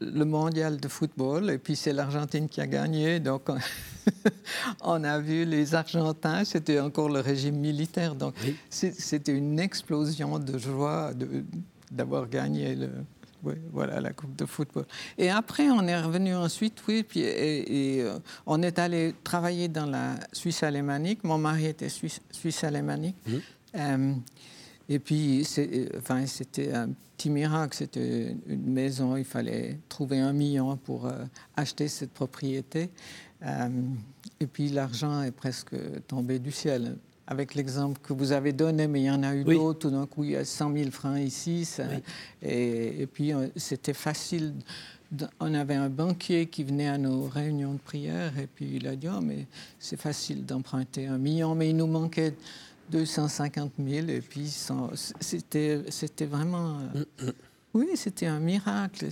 le 0.00 0.24
mondial 0.24 0.78
de 0.78 0.88
football. 0.88 1.50
Et 1.50 1.58
puis, 1.58 1.76
c'est 1.76 1.92
l'Argentine 1.92 2.48
qui 2.48 2.60
a 2.60 2.66
gagné. 2.66 3.20
Donc, 3.20 3.48
on, 4.82 5.04
a 5.04 5.18
vu 5.20 5.44
les 5.44 5.72
Argentins. 5.76 6.44
C'était 6.44 6.80
encore 6.80 7.10
le 7.10 7.20
régime 7.20 7.58
militaire. 7.58 8.16
Donc, 8.16 8.34
c'était 8.70 9.36
une 9.36 9.60
explosion 9.60 10.40
de 10.40 10.58
joie. 10.58 11.14
De, 11.14 11.44
d'avoir 11.90 12.28
gagné 12.28 12.74
le, 12.74 12.90
voilà, 13.72 14.00
la 14.00 14.12
Coupe 14.12 14.36
de 14.36 14.46
football. 14.46 14.84
Et 15.16 15.30
après, 15.30 15.70
on 15.70 15.86
est 15.86 16.00
revenu 16.00 16.34
ensuite, 16.34 16.82
oui, 16.88 17.02
puis, 17.02 17.20
et, 17.20 18.02
euh, 18.02 18.18
on 18.46 18.62
est 18.62 18.78
allé 18.78 19.14
travailler 19.24 19.68
dans 19.68 19.86
la 19.86 20.14
Suisse 20.32 20.62
alémanique. 20.62 21.24
Mon 21.24 21.38
mari 21.38 21.66
était 21.66 21.88
suisse, 21.88 22.20
suisse 22.30 22.64
alémanique. 22.64 23.16
Mmh. 23.26 23.36
Euh, 23.76 24.14
et 24.88 24.98
puis, 24.98 25.46
enfin, 25.96 26.26
c'était 26.26 26.72
un 26.72 26.90
petit 27.16 27.30
miracle. 27.30 27.76
C'était 27.76 28.34
une 28.46 28.72
maison, 28.72 29.16
il 29.16 29.24
fallait 29.24 29.78
trouver 29.88 30.18
un 30.18 30.32
million 30.32 30.76
pour 30.76 31.06
euh, 31.06 31.24
acheter 31.56 31.88
cette 31.88 32.12
propriété. 32.12 32.90
et 34.40 34.46
puis, 34.46 34.68
l'argent 34.70 35.22
est 35.22 35.30
presque 35.30 35.76
tombé 36.06 36.38
du 36.38 36.50
ciel 36.50 36.96
avec 37.28 37.54
l'exemple 37.54 38.00
que 38.02 38.14
vous 38.14 38.32
avez 38.32 38.52
donné, 38.54 38.88
mais 38.88 39.02
il 39.02 39.04
y 39.04 39.10
en 39.10 39.22
a 39.22 39.34
eu 39.34 39.44
d'autres. 39.44 39.80
Tout 39.80 39.90
d'un 39.90 40.06
coup, 40.06 40.24
il 40.24 40.30
y 40.30 40.36
a 40.36 40.46
100 40.46 40.72
000 40.72 40.90
francs 40.90 41.20
ici. 41.20 41.68
et, 42.42 43.06
puis, 43.12 43.34
euh, 43.34 43.48
c'était 43.54 43.92
facile. 43.92 44.54
On 45.38 45.52
avait 45.52 45.74
un 45.74 45.90
banquier 45.90 46.46
qui 46.46 46.64
venait 46.64 46.88
à 46.88 46.96
nos 46.96 47.22
réunions 47.22 47.74
de 47.74 47.78
prière 47.78 48.38
et 48.38 48.46
puis 48.46 48.76
il 48.76 48.86
a 48.86 48.94
dit 48.94 49.08
oh, 49.10 49.22
mais 49.22 49.46
c'est 49.78 49.98
facile 49.98 50.44
d'emprunter 50.44 51.06
un 51.06 51.16
million, 51.16 51.54
mais 51.54 51.70
il 51.70 51.76
nous 51.76 51.86
manquait 51.86 52.34
250 52.90 53.72
000 53.78 54.08
et 54.08 54.20
puis 54.20 54.48
c'était 54.48 56.26
vraiment. 56.26 56.78
Euh, 56.94 57.04
mm, 57.22 57.26
mm. 57.26 57.32
Oui, 57.74 57.88
c'était 57.94 58.26
un 58.26 58.40
miracle. 58.40 59.08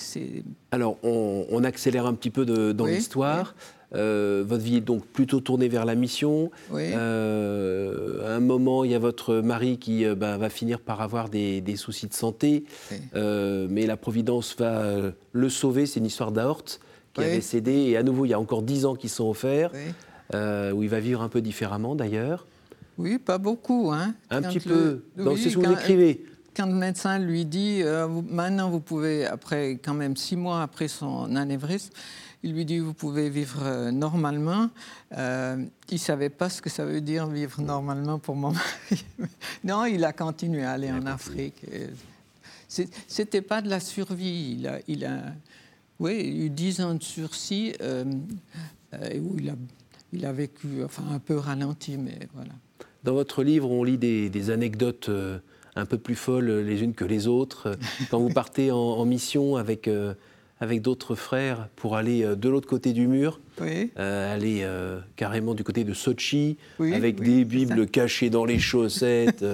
Alors, 0.70 0.96
on, 1.02 1.62
accélère 1.64 2.06
un 2.06 2.14
petit 2.14 2.30
peu 2.30 2.44
dans 2.46 2.86
l'histoire. 2.86 3.54
Euh, 3.94 4.44
votre 4.46 4.62
vie 4.62 4.76
est 4.76 4.80
donc 4.80 5.06
plutôt 5.06 5.40
tournée 5.40 5.68
vers 5.68 5.84
la 5.84 5.94
mission. 5.94 6.50
Euh, 6.72 8.26
à 8.26 8.36
un 8.36 8.40
moment, 8.40 8.84
il 8.84 8.90
y 8.90 8.94
a 8.94 8.98
votre 8.98 9.36
mari 9.36 9.78
qui 9.78 10.04
euh, 10.04 10.14
bah, 10.14 10.36
va 10.38 10.48
finir 10.48 10.80
par 10.80 11.00
avoir 11.00 11.28
des, 11.28 11.62
soucis 11.76 12.06
de 12.06 12.14
santé, 12.14 12.64
mais 13.14 13.86
la 13.86 13.96
Providence 13.96 14.56
va 14.58 15.12
le 15.32 15.48
sauver. 15.48 15.86
C'est 15.86 16.00
une 16.00 16.06
histoire 16.06 16.32
d'aorte 16.32 16.80
qui 17.14 17.22
avait 17.22 17.40
cédé. 17.40 17.72
Et 17.72 17.96
à 17.96 18.02
nouveau, 18.02 18.24
il 18.24 18.30
y 18.30 18.34
a 18.34 18.40
encore 18.40 18.62
dix 18.62 18.86
ans 18.86 18.94
qui 18.94 19.08
sont 19.08 19.28
offerts, 19.28 19.70
où 20.32 20.82
il 20.82 20.88
va 20.88 21.00
vivre 21.00 21.22
un 21.22 21.28
peu 21.28 21.40
différemment 21.40 21.94
d'ailleurs. 21.94 22.46
Oui, 22.98 23.18
pas 23.18 23.36
beaucoup. 23.36 23.90
Hein. 23.92 24.14
Un 24.30 24.42
petit 24.42 24.60
peu. 24.60 25.02
C'est 25.36 25.50
ce 25.50 25.58
que 25.58 25.66
vous 25.66 25.72
écrivez 25.72 26.24
quand 26.56 26.66
le 26.66 26.74
médecin 26.74 27.18
lui 27.18 27.44
dit 27.44 27.82
maintenant 28.30 28.70
vous 28.70 28.80
pouvez, 28.80 29.26
après 29.26 29.72
quand 29.72 29.94
même 29.94 30.16
six 30.16 30.36
mois 30.36 30.62
après 30.62 30.88
son 30.88 31.36
anévrisme, 31.36 31.92
il 32.46 32.52
lui 32.52 32.64
dit, 32.64 32.78
vous 32.78 32.94
pouvez 32.94 33.28
vivre 33.28 33.62
euh, 33.64 33.90
normalement. 33.90 34.70
Euh, 35.16 35.64
il 35.88 35.94
ne 35.94 35.98
savait 35.98 36.30
pas 36.30 36.48
ce 36.48 36.62
que 36.62 36.70
ça 36.70 36.84
veut 36.84 37.00
dire 37.00 37.26
vivre 37.26 37.60
normalement 37.60 38.20
pour 38.20 38.36
mon 38.36 38.52
mari. 38.52 39.04
non, 39.64 39.84
il 39.84 40.04
a 40.04 40.12
continué 40.12 40.62
à 40.62 40.72
aller 40.72 40.92
en 40.92 41.06
Afrique. 41.06 41.60
C'était 42.68 43.42
pas 43.42 43.62
de 43.62 43.68
la 43.68 43.80
survie. 43.80 44.58
Il 44.58 44.68
a, 44.68 44.78
il 44.86 45.04
a 45.04 45.22
oui, 45.98 46.44
eu 46.44 46.50
dix 46.50 46.80
ans 46.80 46.94
de 46.94 47.02
sursis 47.02 47.74
euh, 47.80 48.04
où 48.92 49.38
il 49.38 49.50
a, 49.50 49.54
il 50.12 50.24
a 50.24 50.32
vécu 50.32 50.84
enfin, 50.84 51.02
un 51.10 51.18
peu 51.18 51.38
ralenti, 51.38 51.96
mais 51.96 52.18
voilà. 52.32 52.52
Dans 53.02 53.14
votre 53.14 53.42
livre, 53.42 53.70
on 53.70 53.82
lit 53.82 53.98
des, 53.98 54.50
anecdotes 54.50 55.10
un 55.76 55.86
peu 55.86 55.98
plus 55.98 56.14
folles 56.14 56.50
les 56.50 56.82
unes 56.82 56.94
que 56.94 57.04
les 57.04 57.26
autres. 57.26 57.76
Quand 58.10 58.18
vous 58.18 58.30
partez 58.30 58.70
en, 58.70 59.04
mission 59.04 59.56
avec 59.56 59.88
avec 60.60 60.80
d'autres 60.80 61.14
frères 61.14 61.68
pour 61.76 61.96
aller 61.96 62.24
euh, 62.24 62.34
de 62.34 62.48
l'autre 62.48 62.68
côté 62.68 62.92
du 62.92 63.06
mur, 63.06 63.40
euh, 63.98 64.34
aller 64.34 64.60
euh, 64.62 64.98
carrément 65.16 65.54
du 65.54 65.64
côté 65.64 65.84
de 65.84 65.92
Sochi, 65.92 66.56
avec 66.80 67.20
des 67.20 67.44
bibles 67.44 67.86
cachées 67.86 68.30
dans 68.30 68.44
les 68.44 68.58
chaussettes, 68.58 69.44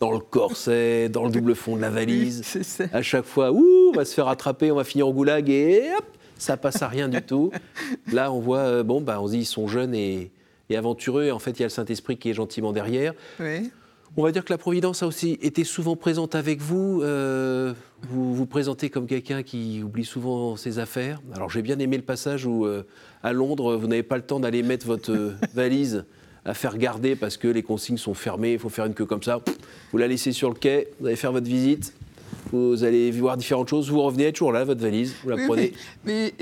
dans 0.00 0.12
le 0.12 0.18
corset, 0.18 1.08
dans 1.08 1.24
le 1.24 1.30
double 1.30 1.54
fond 1.54 1.76
de 1.76 1.80
la 1.80 1.90
valise. 1.90 2.42
à 2.92 3.02
chaque 3.02 3.24
fois, 3.24 3.52
ouh, 3.52 3.90
on 3.90 3.96
va 3.96 4.04
se 4.04 4.14
faire 4.14 4.28
attraper, 4.28 4.72
on 4.72 4.76
va 4.76 4.84
finir 4.84 5.08
au 5.08 5.12
goulag 5.12 5.48
et 5.48 5.90
hop, 5.96 6.04
ça 6.38 6.56
passe 6.56 6.82
à 6.82 6.88
rien 6.88 7.08
du 7.08 7.22
tout. 7.22 7.50
Là, 8.12 8.32
on 8.32 8.40
voit, 8.40 8.82
bon, 8.82 9.00
bah, 9.00 9.20
on 9.20 9.26
se 9.26 9.32
dit, 9.32 9.38
ils 9.40 9.44
sont 9.44 9.68
jeunes 9.68 9.94
et, 9.94 10.30
et 10.70 10.76
aventureux, 10.76 11.24
et 11.24 11.32
en 11.32 11.38
fait, 11.38 11.52
il 11.52 11.60
y 11.60 11.62
a 11.62 11.66
le 11.66 11.70
Saint-Esprit 11.70 12.16
qui 12.16 12.30
est 12.30 12.34
gentiment 12.34 12.72
derrière. 12.72 13.14
On 14.16 14.22
va 14.22 14.32
dire 14.32 14.44
que 14.44 14.52
la 14.52 14.58
Providence 14.58 15.02
a 15.02 15.06
aussi 15.06 15.38
été 15.42 15.64
souvent 15.64 15.94
présente 15.94 16.34
avec 16.34 16.60
vous. 16.60 17.02
Euh, 17.02 17.72
vous 18.08 18.34
vous 18.34 18.46
présentez 18.46 18.90
comme 18.90 19.06
quelqu'un 19.06 19.42
qui 19.42 19.82
oublie 19.82 20.04
souvent 20.04 20.56
ses 20.56 20.78
affaires. 20.78 21.20
Alors 21.34 21.50
j'ai 21.50 21.62
bien 21.62 21.78
aimé 21.78 21.96
le 21.96 22.02
passage 22.02 22.46
où, 22.46 22.66
euh, 22.66 22.84
à 23.22 23.32
Londres, 23.32 23.76
vous 23.76 23.86
n'avez 23.86 24.02
pas 24.02 24.16
le 24.16 24.22
temps 24.22 24.40
d'aller 24.40 24.62
mettre 24.62 24.86
votre 24.86 25.12
euh, 25.12 25.34
valise 25.54 26.04
à 26.44 26.54
faire 26.54 26.78
garder 26.78 27.14
parce 27.14 27.36
que 27.36 27.46
les 27.46 27.62
consignes 27.62 27.98
sont 27.98 28.14
fermées, 28.14 28.54
il 28.54 28.58
faut 28.58 28.70
faire 28.70 28.86
une 28.86 28.94
queue 28.94 29.06
comme 29.06 29.22
ça. 29.22 29.40
Vous 29.92 29.98
la 29.98 30.08
laissez 30.08 30.32
sur 30.32 30.48
le 30.48 30.56
quai, 30.56 30.88
vous 30.98 31.06
allez 31.06 31.16
faire 31.16 31.32
votre 31.32 31.46
visite, 31.46 31.94
vous 32.52 32.84
allez 32.84 33.10
voir 33.10 33.36
différentes 33.36 33.68
choses, 33.68 33.90
vous 33.90 34.00
revenez, 34.02 34.32
toujours 34.32 34.52
là, 34.52 34.64
votre 34.64 34.80
valise, 34.80 35.14
vous 35.22 35.30
la 35.30 35.46
prenez. 35.46 35.72
Mais, 36.04 36.34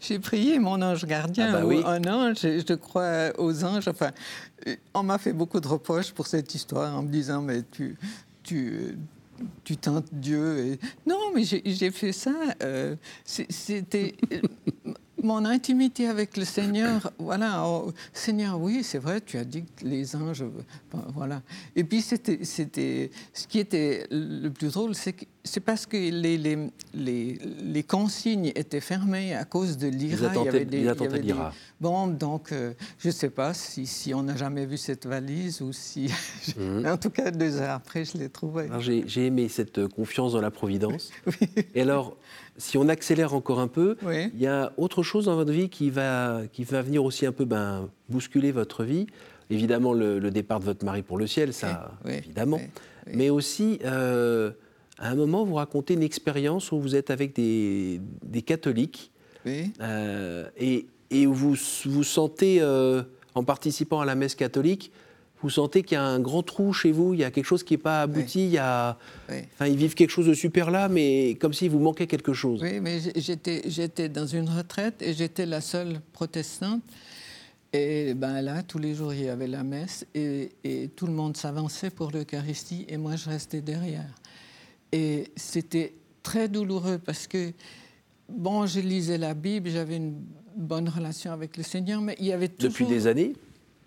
j'ai 0.00 0.18
prié 0.18 0.58
mon 0.58 0.80
ange 0.82 1.04
gardien, 1.04 1.54
ah 1.54 1.64
bah 1.64 1.88
un 1.90 2.04
ange, 2.04 2.38
je 2.42 2.74
crois 2.74 3.32
aux 3.38 3.64
anges. 3.64 3.88
Enfin, 3.88 4.10
on 4.94 5.02
m'a 5.02 5.18
fait 5.18 5.32
beaucoup 5.32 5.60
de 5.60 5.68
reproches 5.68 6.12
pour 6.12 6.26
cette 6.26 6.54
histoire 6.54 6.96
en 6.96 7.02
me 7.02 7.08
disant, 7.08 7.42
mais 7.42 7.62
tu, 7.70 7.96
tu, 8.42 8.96
tu 9.64 9.76
tentes 9.76 10.08
Dieu. 10.12 10.58
Et... 10.58 10.78
Non, 11.06 11.32
mais 11.34 11.44
j'ai 11.44 11.90
fait 11.90 12.12
ça. 12.12 12.34
Euh, 12.62 12.96
C'était 13.24 14.14
mon 15.24 15.44
intimité 15.44 16.06
avec 16.06 16.36
le 16.36 16.44
Seigneur, 16.44 17.10
voilà, 17.18 17.64
oh, 17.66 17.92
Seigneur, 18.12 18.60
oui, 18.60 18.82
c'est 18.84 18.98
vrai, 18.98 19.20
tu 19.20 19.38
as 19.38 19.44
dit 19.44 19.64
que 19.64 19.84
les 19.84 20.14
anges, 20.14 20.44
voilà. 21.14 21.42
Et 21.74 21.82
puis 21.82 22.02
c'était, 22.02 22.44
c'était, 22.44 23.10
ce 23.32 23.46
qui 23.46 23.58
était 23.58 24.06
le 24.10 24.50
plus 24.50 24.72
drôle, 24.72 24.94
c'est 24.94 25.14
que 25.14 25.24
c'est 25.46 25.60
parce 25.60 25.84
que 25.84 25.96
les, 25.96 26.38
les, 26.38 26.58
les, 26.94 27.38
les, 27.62 27.82
consignes 27.82 28.50
étaient 28.54 28.80
fermées 28.80 29.34
à 29.34 29.44
cause 29.44 29.76
de 29.76 29.88
l'IRA. 29.88 30.32
Il 30.34 30.42
y 30.42 30.48
avait 30.48 30.64
des, 30.64 30.78
il 30.78 30.84
y 30.84 30.88
avait 30.88 31.20
des 31.20 31.34
bombes, 31.78 32.16
donc 32.16 32.50
euh, 32.50 32.72
je 32.98 33.08
ne 33.08 33.12
sais 33.12 33.28
pas 33.28 33.52
si, 33.52 33.86
si 33.86 34.14
on 34.14 34.22
n'a 34.22 34.36
jamais 34.36 34.64
vu 34.64 34.78
cette 34.78 35.06
valise 35.06 35.60
ou 35.60 35.72
si. 35.74 36.10
Mhm. 36.56 36.86
en 36.90 36.96
tout 36.96 37.10
cas, 37.10 37.30
deux 37.30 37.58
heures 37.58 37.74
après, 37.74 38.06
je 38.06 38.16
l'ai 38.16 38.30
trouvée. 38.30 38.68
J'ai 38.80 39.26
aimé 39.26 39.48
cette 39.48 39.78
euh, 39.78 39.88
confiance 39.88 40.32
dans 40.32 40.40
la 40.40 40.50
Providence. 40.50 41.10
oui. 41.26 41.48
Et 41.74 41.82
alors, 41.82 42.16
si 42.56 42.78
on 42.78 42.88
accélère 42.88 43.34
encore 43.34 43.60
un 43.60 43.68
peu, 43.68 43.96
il 44.02 44.40
y 44.40 44.46
a 44.46 44.72
autre 44.76 45.02
chose 45.02 45.26
dans 45.26 45.34
votre 45.34 45.52
vie 45.52 45.68
qui 45.68 45.90
va, 45.90 46.42
qui 46.52 46.64
va 46.64 46.82
venir 46.82 47.04
aussi 47.04 47.26
un 47.26 47.32
peu 47.32 47.44
ben, 47.44 47.88
bousculer 48.08 48.52
votre 48.52 48.84
vie. 48.84 49.06
Évidemment, 49.50 49.92
le, 49.92 50.30
départ 50.30 50.60
de 50.60 50.64
votre 50.64 50.84
mari 50.84 51.02
pour 51.02 51.18
le 51.18 51.26
ciel, 51.26 51.52
ça, 51.52 51.92
évidemment. 52.06 52.60
Mais 53.06 53.30
aussi, 53.30 53.78
euh, 53.84 54.52
à 54.98 55.10
un 55.10 55.14
moment, 55.14 55.44
vous 55.44 55.54
racontez 55.54 55.94
une 55.94 56.02
expérience 56.02 56.72
où 56.72 56.80
vous 56.80 56.94
êtes 56.96 57.10
avec 57.10 57.34
des, 57.34 58.00
des 58.22 58.42
catholiques 58.42 59.10
euh, 59.46 60.48
et, 60.56 60.86
et, 61.10 61.26
où 61.26 61.34
vous 61.34 61.56
vous 61.84 62.04
sentez, 62.04 62.58
euh, 62.60 63.02
en 63.34 63.44
participant 63.44 64.00
à 64.00 64.04
la 64.04 64.14
messe 64.14 64.34
catholique, 64.34 64.92
vous 65.44 65.50
sentez 65.50 65.82
qu'il 65.82 65.96
y 65.96 65.98
a 65.98 66.02
un 66.02 66.20
grand 66.20 66.42
trou 66.42 66.72
chez 66.72 66.90
vous, 66.90 67.12
il 67.12 67.20
y 67.20 67.24
a 67.24 67.30
quelque 67.30 67.44
chose 67.44 67.62
qui 67.62 67.74
n'est 67.74 67.78
pas 67.78 68.00
abouti, 68.00 68.46
il 68.46 68.52
y 68.52 68.58
a, 68.58 68.96
enfin, 69.28 69.66
ils 69.66 69.76
vivent 69.76 69.92
quelque 69.92 70.08
chose 70.08 70.26
de 70.26 70.32
super 70.32 70.70
là, 70.70 70.88
mais 70.88 71.36
comme 71.38 71.52
s'il 71.52 71.70
vous 71.70 71.80
manquait 71.80 72.06
quelque 72.06 72.32
chose. 72.32 72.62
Oui, 72.62 72.80
mais 72.80 72.98
j'étais 73.14 74.08
dans 74.08 74.24
une 74.26 74.48
retraite 74.48 75.02
et 75.02 75.12
j'étais 75.12 75.44
la 75.44 75.60
seule 75.60 76.00
protestante. 76.14 76.80
Et 77.74 78.14
ben 78.14 78.40
là, 78.40 78.62
tous 78.62 78.78
les 78.78 78.94
jours, 78.94 79.12
il 79.12 79.24
y 79.24 79.28
avait 79.28 79.46
la 79.46 79.64
messe 79.64 80.06
et, 80.14 80.52
et 80.64 80.88
tout 80.88 81.06
le 81.06 81.12
monde 81.12 81.36
s'avançait 81.36 81.90
pour 81.90 82.10
l'Eucharistie 82.10 82.86
et 82.88 82.96
moi, 82.96 83.16
je 83.16 83.28
restais 83.28 83.60
derrière. 83.60 84.14
Et 84.92 85.30
c'était 85.36 85.92
très 86.22 86.48
douloureux 86.48 86.98
parce 87.04 87.26
que, 87.26 87.52
bon, 88.30 88.64
je 88.66 88.80
lisais 88.80 89.18
la 89.18 89.34
Bible, 89.34 89.68
j'avais 89.68 89.96
une 89.96 90.14
bonne 90.56 90.88
relation 90.88 91.32
avec 91.32 91.58
le 91.58 91.64
Seigneur, 91.64 92.00
mais 92.00 92.16
il 92.18 92.24
y 92.24 92.32
avait 92.32 92.48
toujours... 92.48 92.70
Depuis 92.70 92.86
des 92.86 93.06
années 93.06 93.34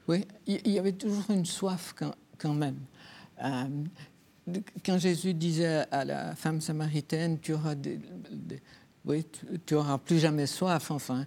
oui, 0.08 0.26
il 0.46 0.72
y 0.72 0.80
avait 0.80 0.94
toujours 0.94 1.30
une 1.30 1.46
soif 1.46 1.94
quand, 2.38 2.54
même. 2.54 2.80
Euh, 3.44 3.66
quand 4.86 4.98
Jésus 4.98 5.34
disait 5.34 5.86
à 5.92 6.06
la 6.06 6.36
femme 6.36 6.62
samaritaine, 6.62 7.40
tu 7.40 7.54
auras, 7.54 7.76
oui, 9.06 9.26
tu, 9.66 9.76
auras 9.76 9.98
plus 9.98 10.20
jamais 10.20 10.46
soif, 10.46 10.92
enfin. 10.92 11.26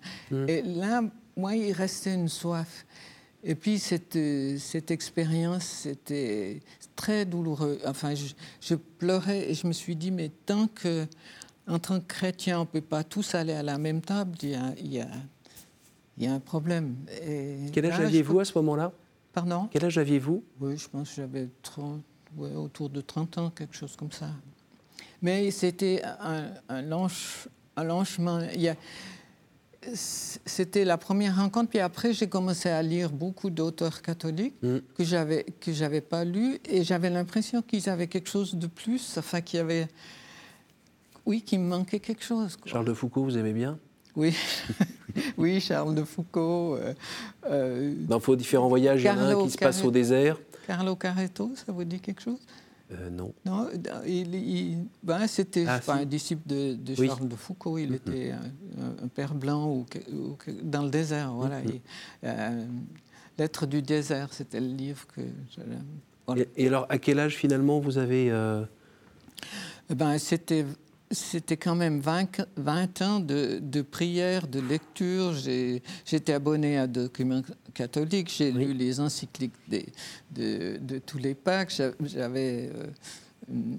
Et 0.49 0.63
là, 0.63 1.03
moi, 1.37 1.55
il 1.57 1.73
restait 1.73 2.15
une 2.15 2.29
soif. 2.29 2.87
Et 3.43 3.55
puis 3.55 3.79
cette, 3.79 4.19
cette 4.59 4.91
expérience, 4.91 5.65
c'était 5.65 6.61
très 6.97 7.25
douloureux. 7.25 7.79
Enfin, 7.87 8.15
je, 8.15 8.75
pleurais 8.75 9.51
et 9.51 9.55
je 9.55 9.67
me 9.67 9.73
suis 9.73 9.97
dit, 9.97 10.11
mais 10.11 10.31
tant 10.47 10.67
que, 10.69 11.07
en 11.67 11.79
tant 11.79 12.01
que 12.01 12.07
chrétien, 12.07 12.59
on 12.59 12.63
ne 12.63 12.67
peut 12.67 12.81
pas 12.81 13.05
tous 13.05 13.35
aller 13.35 13.53
à 13.53 13.63
la 13.63 13.79
même 13.79 14.01
table, 14.01 14.37
il 14.43 14.51
y 14.51 14.55
a, 14.55 14.75
il 14.79 14.93
y 14.93 15.01
a 15.01 15.09
il 16.21 16.27
y 16.27 16.29
a 16.29 16.35
un 16.35 16.41
problème. 16.41 16.97
Quel 17.73 17.87
âge 17.87 17.99
aviez-vous 17.99 18.41
à 18.41 18.45
ce 18.45 18.53
moment-là? 18.59 18.93
Pardon? 19.33 19.69
Quel 19.73 19.87
âge 19.87 19.97
aviez-vous? 19.97 20.45
Oui, 20.61 20.77
je 20.77 20.87
pense 20.87 21.09
que 21.09 21.17
j'avais 21.17 21.49
autour 22.39 22.91
de 22.91 23.01
30 23.01 23.39
ans, 23.39 23.51
quelque 23.51 23.75
chose 23.75 23.97
comme 23.97 24.13
ça. 24.13 24.29
Mais 25.23 25.51
c'était 25.51 26.03
un, 26.21 26.51
un, 26.69 26.83
lanche, 26.83 27.49
un 27.75 27.85
lanchement. 27.85 28.41
C'était 29.95 30.85
la 30.85 30.99
première 30.99 31.37
rencontre, 31.37 31.71
puis 31.71 31.79
après 31.79 32.13
j'ai 32.13 32.29
commencé 32.29 32.69
à 32.69 32.83
lire 32.83 33.11
beaucoup 33.11 33.49
d'auteurs 33.49 34.03
catholiques 34.03 34.63
mm. 34.63 34.79
que 34.95 35.05
j'avais 35.05 35.45
que 35.59 35.73
j'avais 35.73 36.03
pas 36.03 36.25
lus, 36.27 36.59
et 36.69 36.85
j'avais 36.85 37.09
l'impression 37.09 37.63
qu'ils 37.63 37.89
avaient 37.89 38.09
quelque 38.09 38.29
chose 38.29 38.55
de 38.57 38.67
plus, 38.67 39.17
enfin 39.17 39.41
qu'il 39.41 39.57
y 39.57 39.61
avait, 39.61 39.89
oui, 41.25 41.41
qu'il 41.41 41.61
me 41.61 41.69
manquait 41.69 42.01
quelque 42.01 42.23
chose. 42.23 42.59
Charles 42.67 42.85
de 42.85 42.93
Foucault, 42.93 43.25
vous 43.25 43.39
aimez 43.39 43.55
bien? 43.55 43.79
Oui, 44.17 44.35
oui, 45.37 45.61
Charles 45.61 45.95
de 45.95 46.05
Foucault. 46.05 46.77
Euh, 46.77 46.95
euh, 47.47 47.95
Dans 47.99 48.19
vos 48.19 48.37
différents 48.37 48.69
voyages, 48.69 49.03
il 49.03 49.07
y 49.07 49.11
en 49.11 49.19
a 49.19 49.35
un 49.35 49.45
qui 49.45 49.51
se 49.51 49.59
passe 49.59 49.83
au 49.85 49.91
désert. 49.91 50.39
Carlo 50.67 50.97
Caretto, 50.97 51.51
ça 51.55 51.73
vous 51.73 51.85
dit 51.85 52.01
quelque 52.01 52.23
chose? 52.23 52.39
Euh, 52.93 53.11
non. 53.11 53.33
Non, 53.45 53.69
il, 54.07 54.79
ben, 55.03 55.27
c'était 55.27 55.65
ah, 55.67 55.81
un 55.89 56.05
disciple 56.05 56.43
de, 56.47 56.77
Charles 56.95 57.29
de 57.29 57.37
Foucault. 57.37 57.79
Il 57.79 57.95
était 57.95 58.33
un, 59.03 59.09
père 59.09 59.35
blanc 59.35 59.69
ou, 59.69 59.87
dans 60.63 60.83
le 60.83 60.91
désert. 60.91 61.33
Voilà. 61.33 61.61
L'être 63.39 63.67
du 63.67 63.81
désert, 63.81 64.33
c'était 64.33 64.61
le 64.61 64.67
livre 64.67 65.07
que. 65.15 65.21
Voilà. 66.27 66.45
Et, 66.57 66.67
alors, 66.67 66.87
à 66.89 66.99
quel 66.99 67.19
âge 67.19 67.37
finalement 67.37 67.81
vous 67.81 67.99
avez 67.99 68.27
eh 69.89 69.95
Ben, 69.95 70.19
c'était 70.19 70.65
c'était 71.11 71.57
quand 71.57 71.75
même 71.75 72.01
20, 72.01 72.47
20 72.57 73.03
ans 73.03 73.21
de, 73.21 73.59
de, 73.61 73.83
prière, 73.83 74.47
de 74.47 74.61
lecture. 74.61 75.33
J'étais 76.05 76.33
abonné 76.33 76.79
à 76.79 76.87
Documents 76.87 77.43
catholiques, 77.75 78.33
j'ai 78.37 78.53
lu 78.53 78.73
les 78.73 79.01
encycliques 79.01 79.53
de, 79.69 80.79
de, 80.79 80.99
tous 80.99 81.19
les 81.19 81.35
packs. 81.35 81.83
J'avais 82.05 82.71
euh, 82.75 82.87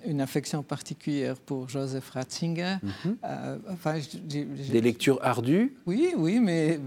une, 0.06 0.20
affection 0.20 0.62
particulière 0.62 1.38
pour 1.38 1.70
Joseph 1.70 2.10
Ratzinger. 2.10 2.78
Mhm. 2.84 3.18
Euh, 3.24 3.58
enfin, 3.70 4.00
des 4.26 4.82
lectures 4.82 5.20
ardues 5.22 5.76
Oui, 5.86 6.10
oui, 6.18 6.40
mais... 6.40 6.80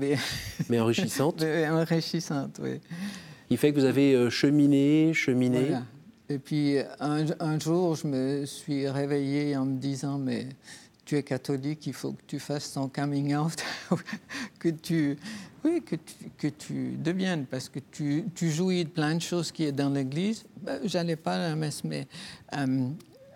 Mais, 0.68 0.78
enrichissantes 0.80 1.42
Enrichissantes, 1.70 2.60
oui. 2.62 2.80
Il 3.48 3.56
fait 3.56 3.72
que 3.72 3.78
vous 3.78 3.86
avez 3.86 4.14
euh, 4.14 4.30
cheminé, 4.30 5.14
cheminé 5.14 5.74
et 6.34 6.38
puis 6.40 6.78
un, 6.98 7.60
jour, 7.60 7.94
je 7.94 8.08
me 8.08 8.44
suis 8.44 8.88
réveillée 8.88 9.56
en 9.56 9.66
me 9.66 9.78
disant, 9.78 10.18
mais 10.18 10.48
tu 11.04 11.16
es 11.16 11.22
catholique, 11.22 11.86
il 11.86 11.92
faut 11.92 12.12
que 12.12 12.22
tu 12.26 12.40
fasses 12.40 12.72
ton 12.72 12.88
coming 12.88 13.36
out, 13.36 13.54
que 14.58 14.70
tu, 14.70 15.16
oui, 15.64 15.80
que 15.82 15.94
tu, 15.94 16.14
que 16.36 16.48
tu 16.48 16.96
deviennes, 16.96 17.46
parce 17.46 17.68
que 17.68 17.78
tu, 17.78 18.24
tu, 18.34 18.50
jouis 18.50 18.84
de 18.84 18.88
plein 18.88 19.14
de 19.14 19.20
choses 19.20 19.52
qui 19.52 19.62
est 19.62 19.70
dans 19.70 19.90
l'Église. 19.90 20.44
Ben, 20.60 20.80
J'allais 20.82 21.14
pas 21.14 21.36
à 21.36 21.50
la 21.50 21.54
messe, 21.54 21.84
mais 21.84 22.08
euh, 22.56 22.88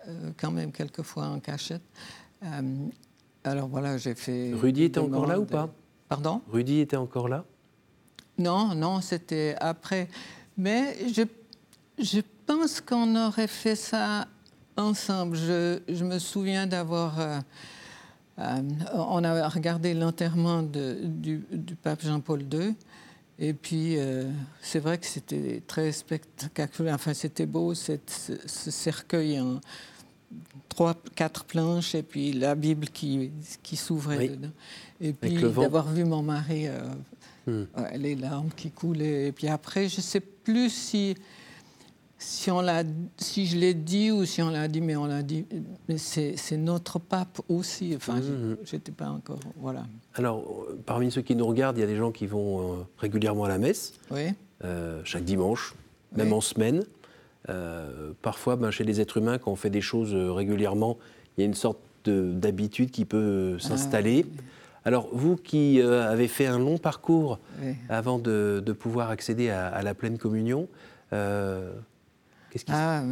euh, 0.09 0.31
quand 0.35 0.51
même 0.51 0.73
quelquefois 0.73 1.27
en 1.27 1.39
cachette. 1.39 1.83
Euh, 2.43 2.61
alors 3.45 3.69
voilà, 3.69 3.97
j'ai 3.97 4.15
fait. 4.15 4.51
Rudy 4.53 4.83
était 4.83 4.99
encore 4.99 5.25
là 5.25 5.39
ou 5.39 5.45
pas? 5.45 5.69
Pardon? 6.09 6.41
Rudy 6.51 6.81
était 6.81 6.97
encore 6.97 7.29
là? 7.29 7.45
Non, 8.37 8.75
non, 8.75 8.99
c'était 8.99 9.55
après. 9.61 10.09
Mais 10.57 10.97
je, 11.13 11.21
je 11.97 12.19
je 12.19 12.21
pense 12.49 12.81
qu'on 12.81 13.15
aurait 13.15 13.47
fait 13.47 13.75
ça 13.75 14.27
ensemble. 14.75 15.37
Je, 15.37 16.03
me 16.03 16.17
souviens 16.17 16.65
d'avoir... 16.65 17.19
Euh, 17.19 17.39
euh, 18.39 18.61
on 18.93 19.23
a 19.23 19.47
regardé 19.47 19.93
l'enterrement 19.93 20.63
du, 20.63 21.43
pape 21.83 22.01
Jean-Paul 22.01 22.41
II. 22.51 22.73
Et 23.37 23.53
puis, 23.53 23.99
euh, 23.99 24.31
c'est 24.61 24.79
vrai 24.79 24.97
que 24.97 25.05
c'était 25.05 25.61
très 25.67 25.91
spectaculaire. 25.91 26.95
Enfin, 26.95 27.13
c'était 27.13 27.45
beau, 27.45 27.75
cette, 27.75 28.09
ce, 28.47 28.71
cercueil 28.71 29.39
en 29.39 29.61
trois, 30.69 30.95
quatre 31.15 31.43
planches, 31.43 31.93
et 31.93 32.03
puis 32.03 32.33
la 32.33 32.55
Bible 32.55 32.87
qui, 32.87 33.31
qui 33.61 33.75
s'ouvrait 33.75 34.27
dedans. 34.27 34.51
Et 34.99 35.13
puis, 35.13 35.35
d'avoir 35.35 35.87
vu 35.87 36.03
mon 36.03 36.23
mari, 36.23 36.65
hmm. 37.45 37.65
les 37.95 38.15
larmes 38.15 38.49
qui 38.55 38.71
coulaient. 38.71 39.27
Et 39.27 39.31
puis 39.31 39.47
après, 39.47 39.87
je 39.87 39.97
ne 39.97 40.01
sais 40.01 40.19
plus 40.19 40.71
si 40.71 41.15
si, 42.19 42.51
on 42.51 42.61
si 43.17 43.47
je 43.47 43.57
l'ai 43.57 43.73
dit 43.73 44.11
ou 44.11 44.25
si 44.25 44.41
on 44.41 44.49
l'a 44.49 44.67
dit, 44.67 44.81
mais 44.81 44.97
on 44.97 45.05
l'a 45.05 45.23
dit, 45.23 45.45
c'est 45.97 46.57
notre 46.57 46.99
pape 46.99 47.41
aussi. 47.47 47.93
Enfin, 47.95 48.17
mmh. 48.19 48.57
j'étais 48.65 48.91
pas 48.91 49.09
encore. 49.09 49.39
Voilà. 49.55 49.85
Alors, 50.15 50.65
parmi 50.85 51.09
ceux 51.11 51.21
qui 51.21 51.35
nous 51.35 51.47
regardent, 51.47 51.77
il 51.77 51.81
y 51.81 51.83
a 51.83 51.87
des 51.87 51.95
gens 51.95 52.11
qui 52.11 52.27
vont 52.27 52.61
euh, 52.61 52.75
régulièrement 52.97 53.45
à 53.45 53.47
la 53.47 53.57
messe, 53.57 53.93
oui. 54.11 54.33
euh, 54.65 55.01
chaque 55.05 55.23
dimanche, 55.23 55.73
même 56.15 56.33
en 56.33 56.41
semaine. 56.41 56.83
Euh, 57.47 58.11
parfois, 58.21 58.57
ben, 58.57 58.69
chez 58.69 58.83
les 58.83 58.99
êtres 58.99 59.17
humains, 59.17 59.37
quand 59.37 59.51
on 59.51 59.55
fait 59.55 59.69
des 59.69 59.81
choses 59.81 60.13
euh, 60.13 60.31
régulièrement, 60.31 60.97
il 61.37 61.41
y 61.41 61.43
a 61.43 61.47
une 61.47 61.53
sorte 61.53 61.79
d'habitude 62.05 62.91
qui 62.91 63.05
peut 63.05 63.59
s'installer. 63.59 64.25
Ah, 64.25 64.41
Alors, 64.85 65.09
vous 65.13 65.37
qui 65.37 65.81
avez 65.81 66.27
fait 66.27 66.47
un 66.47 66.57
long 66.57 66.77
parcours 66.77 67.39
avant 67.87 68.19
de, 68.19 68.63
de, 68.65 68.73
pouvoir 68.73 69.09
accéder 69.09 69.49
à, 69.49 69.67
à 69.67 69.83
la 69.83 69.93
pleine 69.93 70.17
communion, 70.17 70.67
ah, 72.67 73.03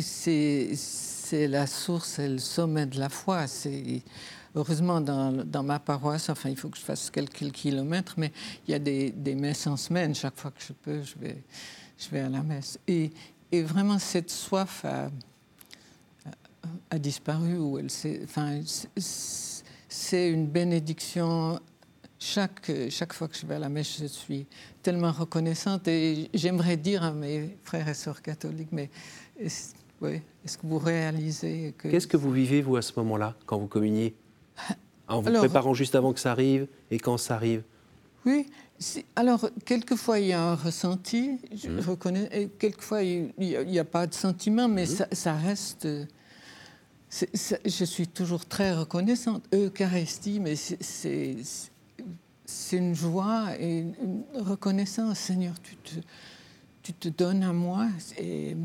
c'est 0.00 1.46
la 1.48 1.66
source, 1.66 2.08
c'est 2.16 2.28
le 2.28 2.38
sommet 2.38 2.86
de 2.86 2.98
la 2.98 3.08
foi. 3.08 3.46
C'est 3.46 4.02
heureusement 4.54 5.00
dans, 5.00 5.44
dans, 5.44 5.62
ma 5.62 5.78
paroisse, 5.78 6.28
enfin, 6.30 6.50
il 6.50 6.56
faut 6.56 6.68
que 6.68 6.78
je 6.78 6.82
fasse 6.82 7.10
quelques 7.10 7.50
kilomètres, 7.52 8.14
mais 8.16 8.32
il 8.66 8.72
y 8.72 8.74
a 8.74 8.78
des, 8.78 9.10
des, 9.10 9.34
messes 9.34 9.66
en 9.66 9.76
semaine. 9.76 10.14
Chaque 10.14 10.36
fois 10.36 10.50
que 10.50 10.62
je 10.62 10.72
peux, 10.72 11.02
je 11.02 11.14
vais, 11.18 11.42
je 11.98 12.08
vais 12.10 12.20
à 12.20 12.28
la 12.28 12.42
messe. 12.42 12.78
Et, 12.86 13.10
et 13.52 13.62
vraiment 13.62 13.98
cette 13.98 14.30
soif 14.30 14.84
a 16.90 16.98
disparu, 16.98 17.58
ou 17.58 17.78
elle 17.78 17.88
enfin, 18.24 18.60
c'est 19.88 20.30
une 20.30 20.46
bénédiction. 20.46 21.60
Chaque, 22.18 22.70
chaque 22.90 23.12
fois 23.12 23.28
que 23.28 23.36
je 23.36 23.46
vais 23.46 23.56
à 23.56 23.58
la 23.58 23.68
messe, 23.68 23.98
je 24.00 24.06
suis 24.06 24.46
tellement 24.82 25.12
reconnaissante 25.12 25.86
et 25.88 26.30
j'aimerais 26.32 26.76
dire 26.76 27.02
à 27.02 27.12
mes 27.12 27.58
frères 27.62 27.88
et 27.88 27.94
sœurs 27.94 28.22
catholiques, 28.22 28.72
mais 28.72 28.90
est-ce, 29.38 29.74
est-ce 30.44 30.56
que 30.56 30.66
vous 30.66 30.78
réalisez 30.78 31.74
que... 31.76 31.88
Qu'est-ce 31.88 32.06
que 32.06 32.16
vous 32.16 32.32
vivez, 32.32 32.62
vous, 32.62 32.76
à 32.76 32.82
ce 32.82 32.92
moment-là, 32.96 33.36
quand 33.44 33.58
vous 33.58 33.66
communiez 33.66 34.14
En 35.08 35.20
vous 35.20 35.32
préparant 35.32 35.72
juste 35.72 35.94
avant 35.94 36.12
que 36.12 36.18
ça 36.18 36.32
arrive 36.32 36.66
et 36.90 36.98
quand 36.98 37.16
ça 37.16 37.36
arrive? 37.36 37.62
Oui, 38.24 38.46
alors, 39.14 39.48
quelquefois, 39.64 40.18
il 40.18 40.28
y 40.28 40.32
a 40.32 40.42
un 40.42 40.54
ressenti, 40.54 41.38
je 41.54 41.68
mmh. 41.68 41.80
reconnais, 41.80 42.28
et 42.32 42.48
quelquefois, 42.48 43.02
il 43.02 43.32
n'y 43.38 43.78
a, 43.78 43.84
pas 43.84 44.06
de 44.06 44.14
sentiment, 44.14 44.68
mais 44.68 44.84
mmh. 44.84 45.06
ça, 45.12 45.34
reste. 45.34 45.88
je 47.10 47.84
suis 47.84 48.08
toujours 48.08 48.44
très 48.44 48.74
reconnaissante. 48.74 49.44
Eucharistie, 49.54 50.40
mais 50.40 50.56
c'est 50.56 51.36
une 52.72 52.94
joie 52.94 53.48
et 53.58 53.80
une 53.80 54.24
reconnaissance. 54.34 55.18
Seigneur, 55.18 55.54
tu 55.62 55.76
te, 55.76 55.94
tu 56.82 56.92
te 56.92 57.08
donnes 57.08 57.42
à 57.42 57.52
moi. 57.52 57.86
Et 58.18 58.56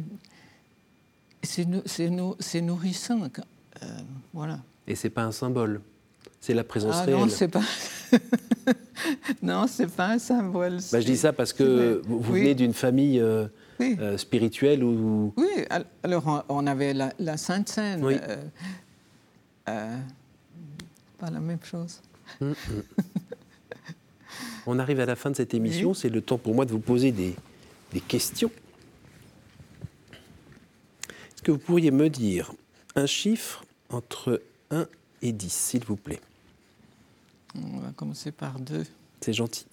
c'est 1.44 2.62
nourrissant. 2.62 3.22
Euh, 3.22 3.88
voilà. 4.34 4.60
Et 4.88 4.96
c'est 4.96 5.10
pas 5.10 5.24
un 5.24 5.32
symbole, 5.32 5.82
c'est 6.40 6.54
la 6.54 6.64
présence 6.64 6.96
ah, 6.98 7.04
réelle. 7.04 7.20
Non, 7.20 7.30
c'est 7.30 7.48
pas. 7.48 7.62
non, 9.42 9.68
c'est 9.68 9.92
pas 9.92 10.10
un 10.10 10.20
symbole. 10.20 10.78
Bah, 10.92 11.00
je 11.00 11.06
dis 11.06 11.18
ça 11.18 11.34
parce 11.34 11.54
que 11.54 12.02
vous, 12.06 12.20
venez 12.20 12.56
d'une 12.56 12.74
famille 12.74 13.20
euh, 13.20 13.48
euh, 13.82 14.18
spirituelle 14.18 14.84
où. 14.84 15.34
Oui, 15.38 15.50
alors 16.04 16.46
on 16.50 16.68
avait 16.68 16.94
la, 16.94 17.38
Sainte 17.38 17.70
Seine. 17.70 18.04
Oui. 18.04 18.16
Euh, 19.70 19.98
pas 21.20 21.30
la 21.30 21.40
même 21.40 21.64
chose. 21.64 22.02
Hum, 22.42 22.56
hum. 22.70 22.84
on 24.66 24.80
arrive 24.80 25.00
à 25.00 25.06
la 25.06 25.16
fin 25.16 25.32
de 25.32 25.36
cette 25.36 25.54
émission. 25.54 25.94
C'est 25.94 26.10
le 26.10 26.22
temps 26.22 26.38
pour 26.38 26.56
moi 26.56 26.66
de 26.66 26.72
vous 26.72 26.80
poser 26.80 27.12
des, 27.12 27.36
des 27.94 28.02
questions. 28.02 28.52
Est-ce 31.10 31.42
que 31.42 31.52
vous 31.52 31.58
pourriez 31.58 31.92
me 31.92 32.10
dire 32.10 32.54
un 32.96 33.06
chiffre 33.06 33.64
entre 33.90 34.42
1 34.70 34.88
et 35.22 35.32
10, 35.32 35.52
s'il 35.52 35.84
vous 35.86 35.96
plaît? 35.96 36.22
On 37.56 37.80
va 37.80 37.92
commencer 37.92 38.32
par 38.32 38.60
deux. 38.60 38.86
C'est 39.22 39.34
gentil. 39.34 39.66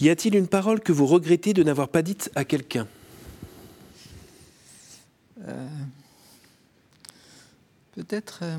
Y 0.00 0.08
a-t-il 0.08 0.34
une 0.34 0.48
parole 0.48 0.80
que 0.80 0.92
vous 0.92 1.06
regrettez 1.06 1.52
de 1.52 1.62
n'avoir 1.62 1.88
pas 1.88 2.00
dite 2.00 2.30
à 2.34 2.44
quelqu'un? 2.44 2.86
Euh, 5.46 5.68
Peut-être. 7.92 8.40
Euh, 8.42 8.56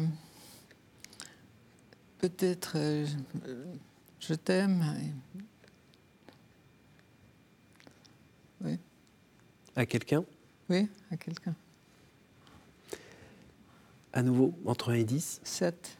peut-être. 2.21 2.73
Euh, 2.75 3.05
je 4.19 4.35
t'aime. 4.35 4.85
Oui. 8.61 8.77
À 9.75 9.85
quelqu'un? 9.85 10.23
Oui, 10.69 10.87
à 11.09 11.17
quelqu'un. 11.17 11.55
À 14.13 14.21
nouveau, 14.21 14.53
entre 14.65 14.91
1 14.91 14.95
et 14.95 15.03
10 15.03 15.41
7. 15.43 15.97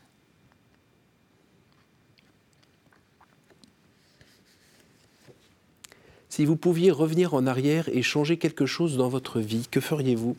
Si 6.29 6.45
vous 6.45 6.55
pouviez 6.55 6.91
revenir 6.91 7.34
en 7.34 7.45
arrière 7.47 7.89
et 7.89 8.03
changer 8.03 8.38
quelque 8.38 8.65
chose 8.65 8.95
dans 8.95 9.10
votre 9.10 9.39
vie, 9.39 9.67
que 9.69 9.79
feriez-vous? 9.79 10.38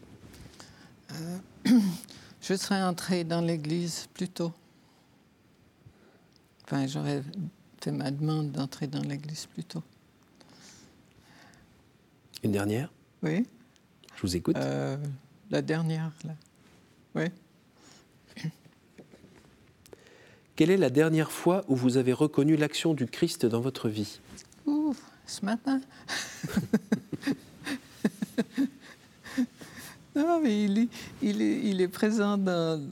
Euh, 1.13 1.39
Je 2.41 2.55
serais 2.55 2.83
entrée 2.83 3.25
dans 3.25 3.41
l'église 3.41 4.09
plus 4.15 4.29
tôt. 4.29 4.53
Enfin, 6.73 6.87
j'aurais 6.87 7.23
fait 7.83 7.93
ma 7.93 8.11
demande 8.11 8.51
d'entrer 8.51 8.87
dans 8.87 9.03
l'église 9.03 9.45
plus 9.45 9.63
tôt. 9.63 9.83
Une 12.43 12.53
dernière? 12.53 12.91
Oui. 13.23 13.47
Je 14.17 14.23
vous 14.23 14.37
écoute. 14.37 14.57
Euh, 14.57 14.97
la 15.51 15.61
dernière, 15.61 16.11
là. 16.25 16.35
Oui. 17.15 17.25
Quelle 20.57 20.71
est 20.71 20.79
la 20.79 20.89
dernière 20.89 21.31
fois 21.31 21.63
où 21.69 21.77
vous 21.77 21.99
avez 21.99 22.15
reconnu 22.15 22.57
l'action 22.57 22.95
du 22.95 23.05
Christ 23.07 23.45
dans 23.45 23.61
votre 23.61 23.91
vie? 23.91 24.21
Ce 25.27 25.45
matin. 25.45 25.79
non, 30.17 30.41
mais 30.41 30.65
il 30.65 30.79
est, 30.79 30.89
il 31.21 31.43
est, 31.43 31.61
il 31.65 31.83
est 31.83 31.89
présent 31.89 32.39
dans, 32.39 32.83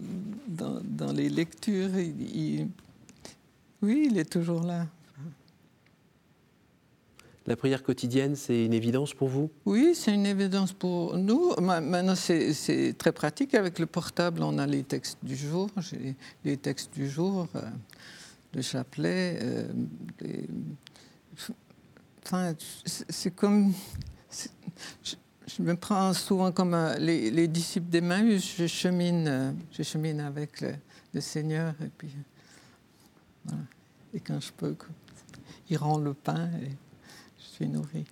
dans, 0.47 1.13
les 1.13 1.31
lectures. 1.31 1.91
Oui, 3.83 4.09
il 4.11 4.19
est 4.19 4.31
toujours 4.31 4.63
là. 4.63 4.87
La 7.47 7.57
prière 7.57 7.83
quotidienne, 7.83 8.37
c'est 8.37 8.65
une 8.65 8.75
évidence 8.75 9.15
pour 9.15 9.29
vous? 9.29 9.51
Oui, 9.65 9.93
c'est 9.95 10.15
une 10.15 10.27
évidence 10.27 10.73
pour 10.73 11.17
nous. 11.17 11.55
Maintenant, 11.61 12.15
c'est 12.15 12.95
très 12.97 13.13
pratique. 13.13 13.55
Avec 13.55 13.79
le 13.79 13.87
portable, 13.87 14.43
on 14.43 14.59
a 14.59 14.67
les 14.67 14.85
textes 14.85 15.19
du 15.23 15.35
jour. 15.35 15.69
J'ai 15.79 16.15
les 16.45 16.57
textes 16.57 16.93
du 16.95 17.09
jour, 17.09 17.49
euh, 17.57 17.63
le 18.55 18.63
chapelet, 18.63 19.39
euh, 19.43 19.65
Enfin, 22.25 22.55
c'est 22.85 23.35
comme. 23.35 23.73
Je, 25.03 25.63
me 25.63 25.75
prends 25.75 26.13
souvent 26.13 26.53
comme 26.53 26.75
euh, 26.75 26.97
les, 26.99 27.49
disciples 27.49 27.89
d'Emmaüs. 27.89 28.55
Je 28.57 28.67
chemine, 28.69 29.27
euh, 29.27 29.53
je 29.73 29.83
chemine 29.83 30.21
avec 30.21 30.61
le, 30.61 31.21
Seigneur 31.21 31.75
et 31.83 31.89
puis. 31.99 32.11
Voilà. 33.45 33.63
Et 34.15 34.21
quand 34.21 34.41
je 34.41 34.53
peux, 34.53 34.75
il 35.69 35.77
rend 35.77 35.99
le 35.99 36.15
pain 36.15 36.49
et 36.63 36.71
je 37.39 37.45
suis 37.45 37.69
nourri. 37.69 38.05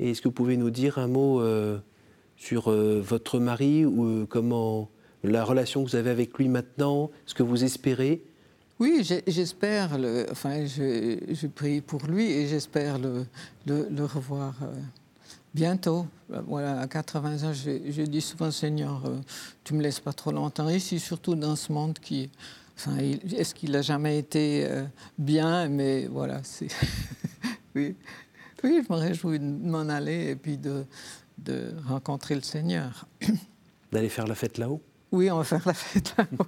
Et 0.00 0.10
est-ce 0.10 0.20
que 0.20 0.28
vous 0.28 0.34
pouvez 0.34 0.56
nous 0.56 0.70
dire 0.70 0.98
un 0.98 1.06
mot 1.06 1.40
euh, 1.40 1.78
sur 2.36 2.70
votre 2.70 3.38
mari 3.38 3.84
ou 3.84 4.26
comment 4.26 4.90
la 5.22 5.44
relation 5.44 5.84
que 5.84 5.90
vous 5.90 5.96
avez 5.96 6.10
avec 6.10 6.36
lui 6.36 6.48
maintenant, 6.48 7.10
ce 7.26 7.34
que 7.34 7.42
vous 7.42 7.64
espérez? 7.64 8.22
Oui, 8.80 9.08
j'espère, 9.26 9.90
enfin, 10.30 10.66
je, 10.66 11.46
prie 11.46 11.80
pour 11.80 12.04
lui 12.06 12.24
et 12.24 12.48
j'espère 12.48 12.98
le, 12.98 13.24
le, 13.66 14.04
revoir 14.04 14.54
euh, 14.62 14.74
bientôt. 15.54 16.06
Voilà, 16.28 16.80
à 16.80 16.88
80 16.88 17.44
ans, 17.44 17.52
je, 17.52 18.02
dis 18.02 18.20
souvent, 18.20 18.50
Seigneur, 18.50 19.02
euh, 19.06 19.16
tu 19.62 19.74
me 19.74 19.82
laisses 19.82 20.00
pas 20.00 20.12
trop 20.12 20.32
longtemps 20.32 20.68
ici, 20.68 20.98
surtout 20.98 21.36
dans 21.36 21.54
ce 21.54 21.72
monde 21.72 21.98
qui, 22.00 22.30
enfin, 22.76 22.96
est-ce 22.98 23.54
qu'il 23.54 23.74
a 23.76 23.82
jamais 23.82 24.18
été 24.18 24.66
euh, 24.66 24.84
bien 25.18 25.68
Mais 25.68 26.06
voilà, 26.06 26.40
c'est, 26.42 26.68
oui, 27.74 27.94
oui, 28.62 28.82
je 28.86 28.92
me 28.92 28.98
réjouis 28.98 29.38
de 29.38 29.44
m'en 29.44 29.88
aller 29.88 30.30
et 30.30 30.36
puis 30.36 30.58
de, 30.58 30.84
de 31.38 31.72
rencontrer 31.86 32.34
le 32.34 32.42
Seigneur. 32.42 33.06
D'aller 33.92 34.08
faire 34.08 34.26
la 34.26 34.34
fête 34.34 34.58
là-haut? 34.58 34.80
Oui, 35.12 35.30
on 35.30 35.36
va 35.36 35.44
faire 35.44 35.62
la 35.64 35.74
fête 35.74 36.14
là-haut. 36.18 36.46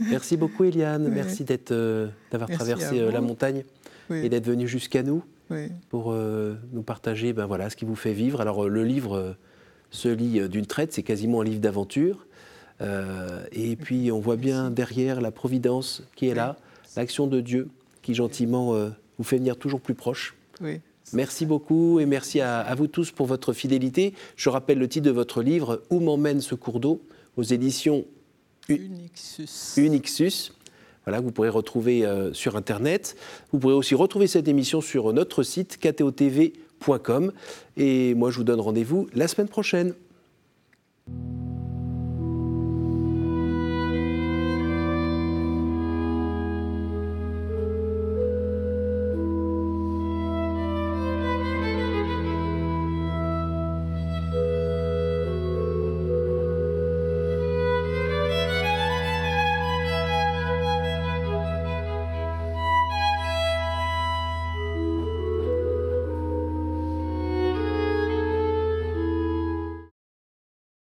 Merci 0.00 0.36
beaucoup, 0.36 0.64
Eliane. 0.64 1.08
Merci 1.08 1.46
euh, 1.70 2.08
d'avoir 2.32 2.50
traversé 2.50 2.98
euh, 2.98 3.12
la 3.12 3.20
montagne 3.20 3.62
et 4.10 4.28
d'être 4.28 4.46
venue 4.46 4.66
jusqu'à 4.66 5.02
nous 5.02 5.22
pour 5.90 6.14
nous 6.14 6.82
partager 6.82 7.34
ben, 7.34 7.44
voilà, 7.46 7.68
ce 7.68 7.76
qui 7.76 7.84
vous 7.84 7.94
fait 7.94 8.14
vivre. 8.14 8.40
Alors, 8.40 8.68
le 8.68 8.84
livre 8.84 9.36
se 9.90 10.08
lit 10.08 10.48
d'une 10.48 10.66
traite, 10.66 10.92
c'est 10.92 11.02
quasiment 11.02 11.42
un 11.42 11.44
livre 11.44 11.60
d'aventure. 11.60 12.26
Et 12.80 13.76
puis, 13.76 14.10
on 14.10 14.20
voit 14.20 14.36
bien 14.36 14.70
derrière 14.70 15.20
la 15.20 15.30
providence 15.30 16.02
qui 16.16 16.28
est 16.28 16.34
là, 16.34 16.56
l'action 16.96 17.26
de 17.26 17.40
Dieu 17.40 17.68
qui 18.02 18.14
gentiment 18.14 18.74
vous 19.18 19.24
fait 19.24 19.36
venir 19.36 19.56
toujours 19.56 19.80
plus 19.80 19.94
proche. 19.94 20.34
Merci 21.12 21.46
beaucoup 21.46 22.00
et 22.00 22.06
merci 22.06 22.40
à, 22.40 22.60
à, 22.60 22.74
vous 22.74 22.86
tous 22.86 23.10
pour 23.10 23.26
votre 23.26 23.52
fidélité. 23.52 24.14
Je 24.36 24.48
rappelle 24.48 24.78
le 24.78 24.88
titre 24.88 25.06
de 25.06 25.10
votre 25.10 25.42
livre, 25.42 25.82
Où 25.90 26.00
m'emmène 26.00 26.40
ce 26.40 26.54
cours 26.54 26.80
d'eau 26.80 27.02
aux 27.36 27.42
éditions 27.42 28.04
Unixus. 28.68 29.76
Unixus. 29.76 30.52
Voilà, 31.04 31.20
vous 31.20 31.32
pourrez 31.32 31.48
retrouver 31.48 32.04
euh, 32.06 32.32
sur 32.32 32.56
Internet. 32.56 33.16
Vous 33.52 33.58
pourrez 33.58 33.74
aussi 33.74 33.94
retrouver 33.94 34.26
cette 34.26 34.48
émission 34.48 34.80
sur 34.80 35.12
notre 35.12 35.42
site 35.42 35.78
ktotv.com. 35.78 37.32
Et 37.76 38.14
moi, 38.14 38.30
je 38.30 38.36
vous 38.38 38.44
donne 38.44 38.60
rendez-vous 38.60 39.08
la 39.14 39.26
semaine 39.26 39.48
prochaine. 39.48 39.94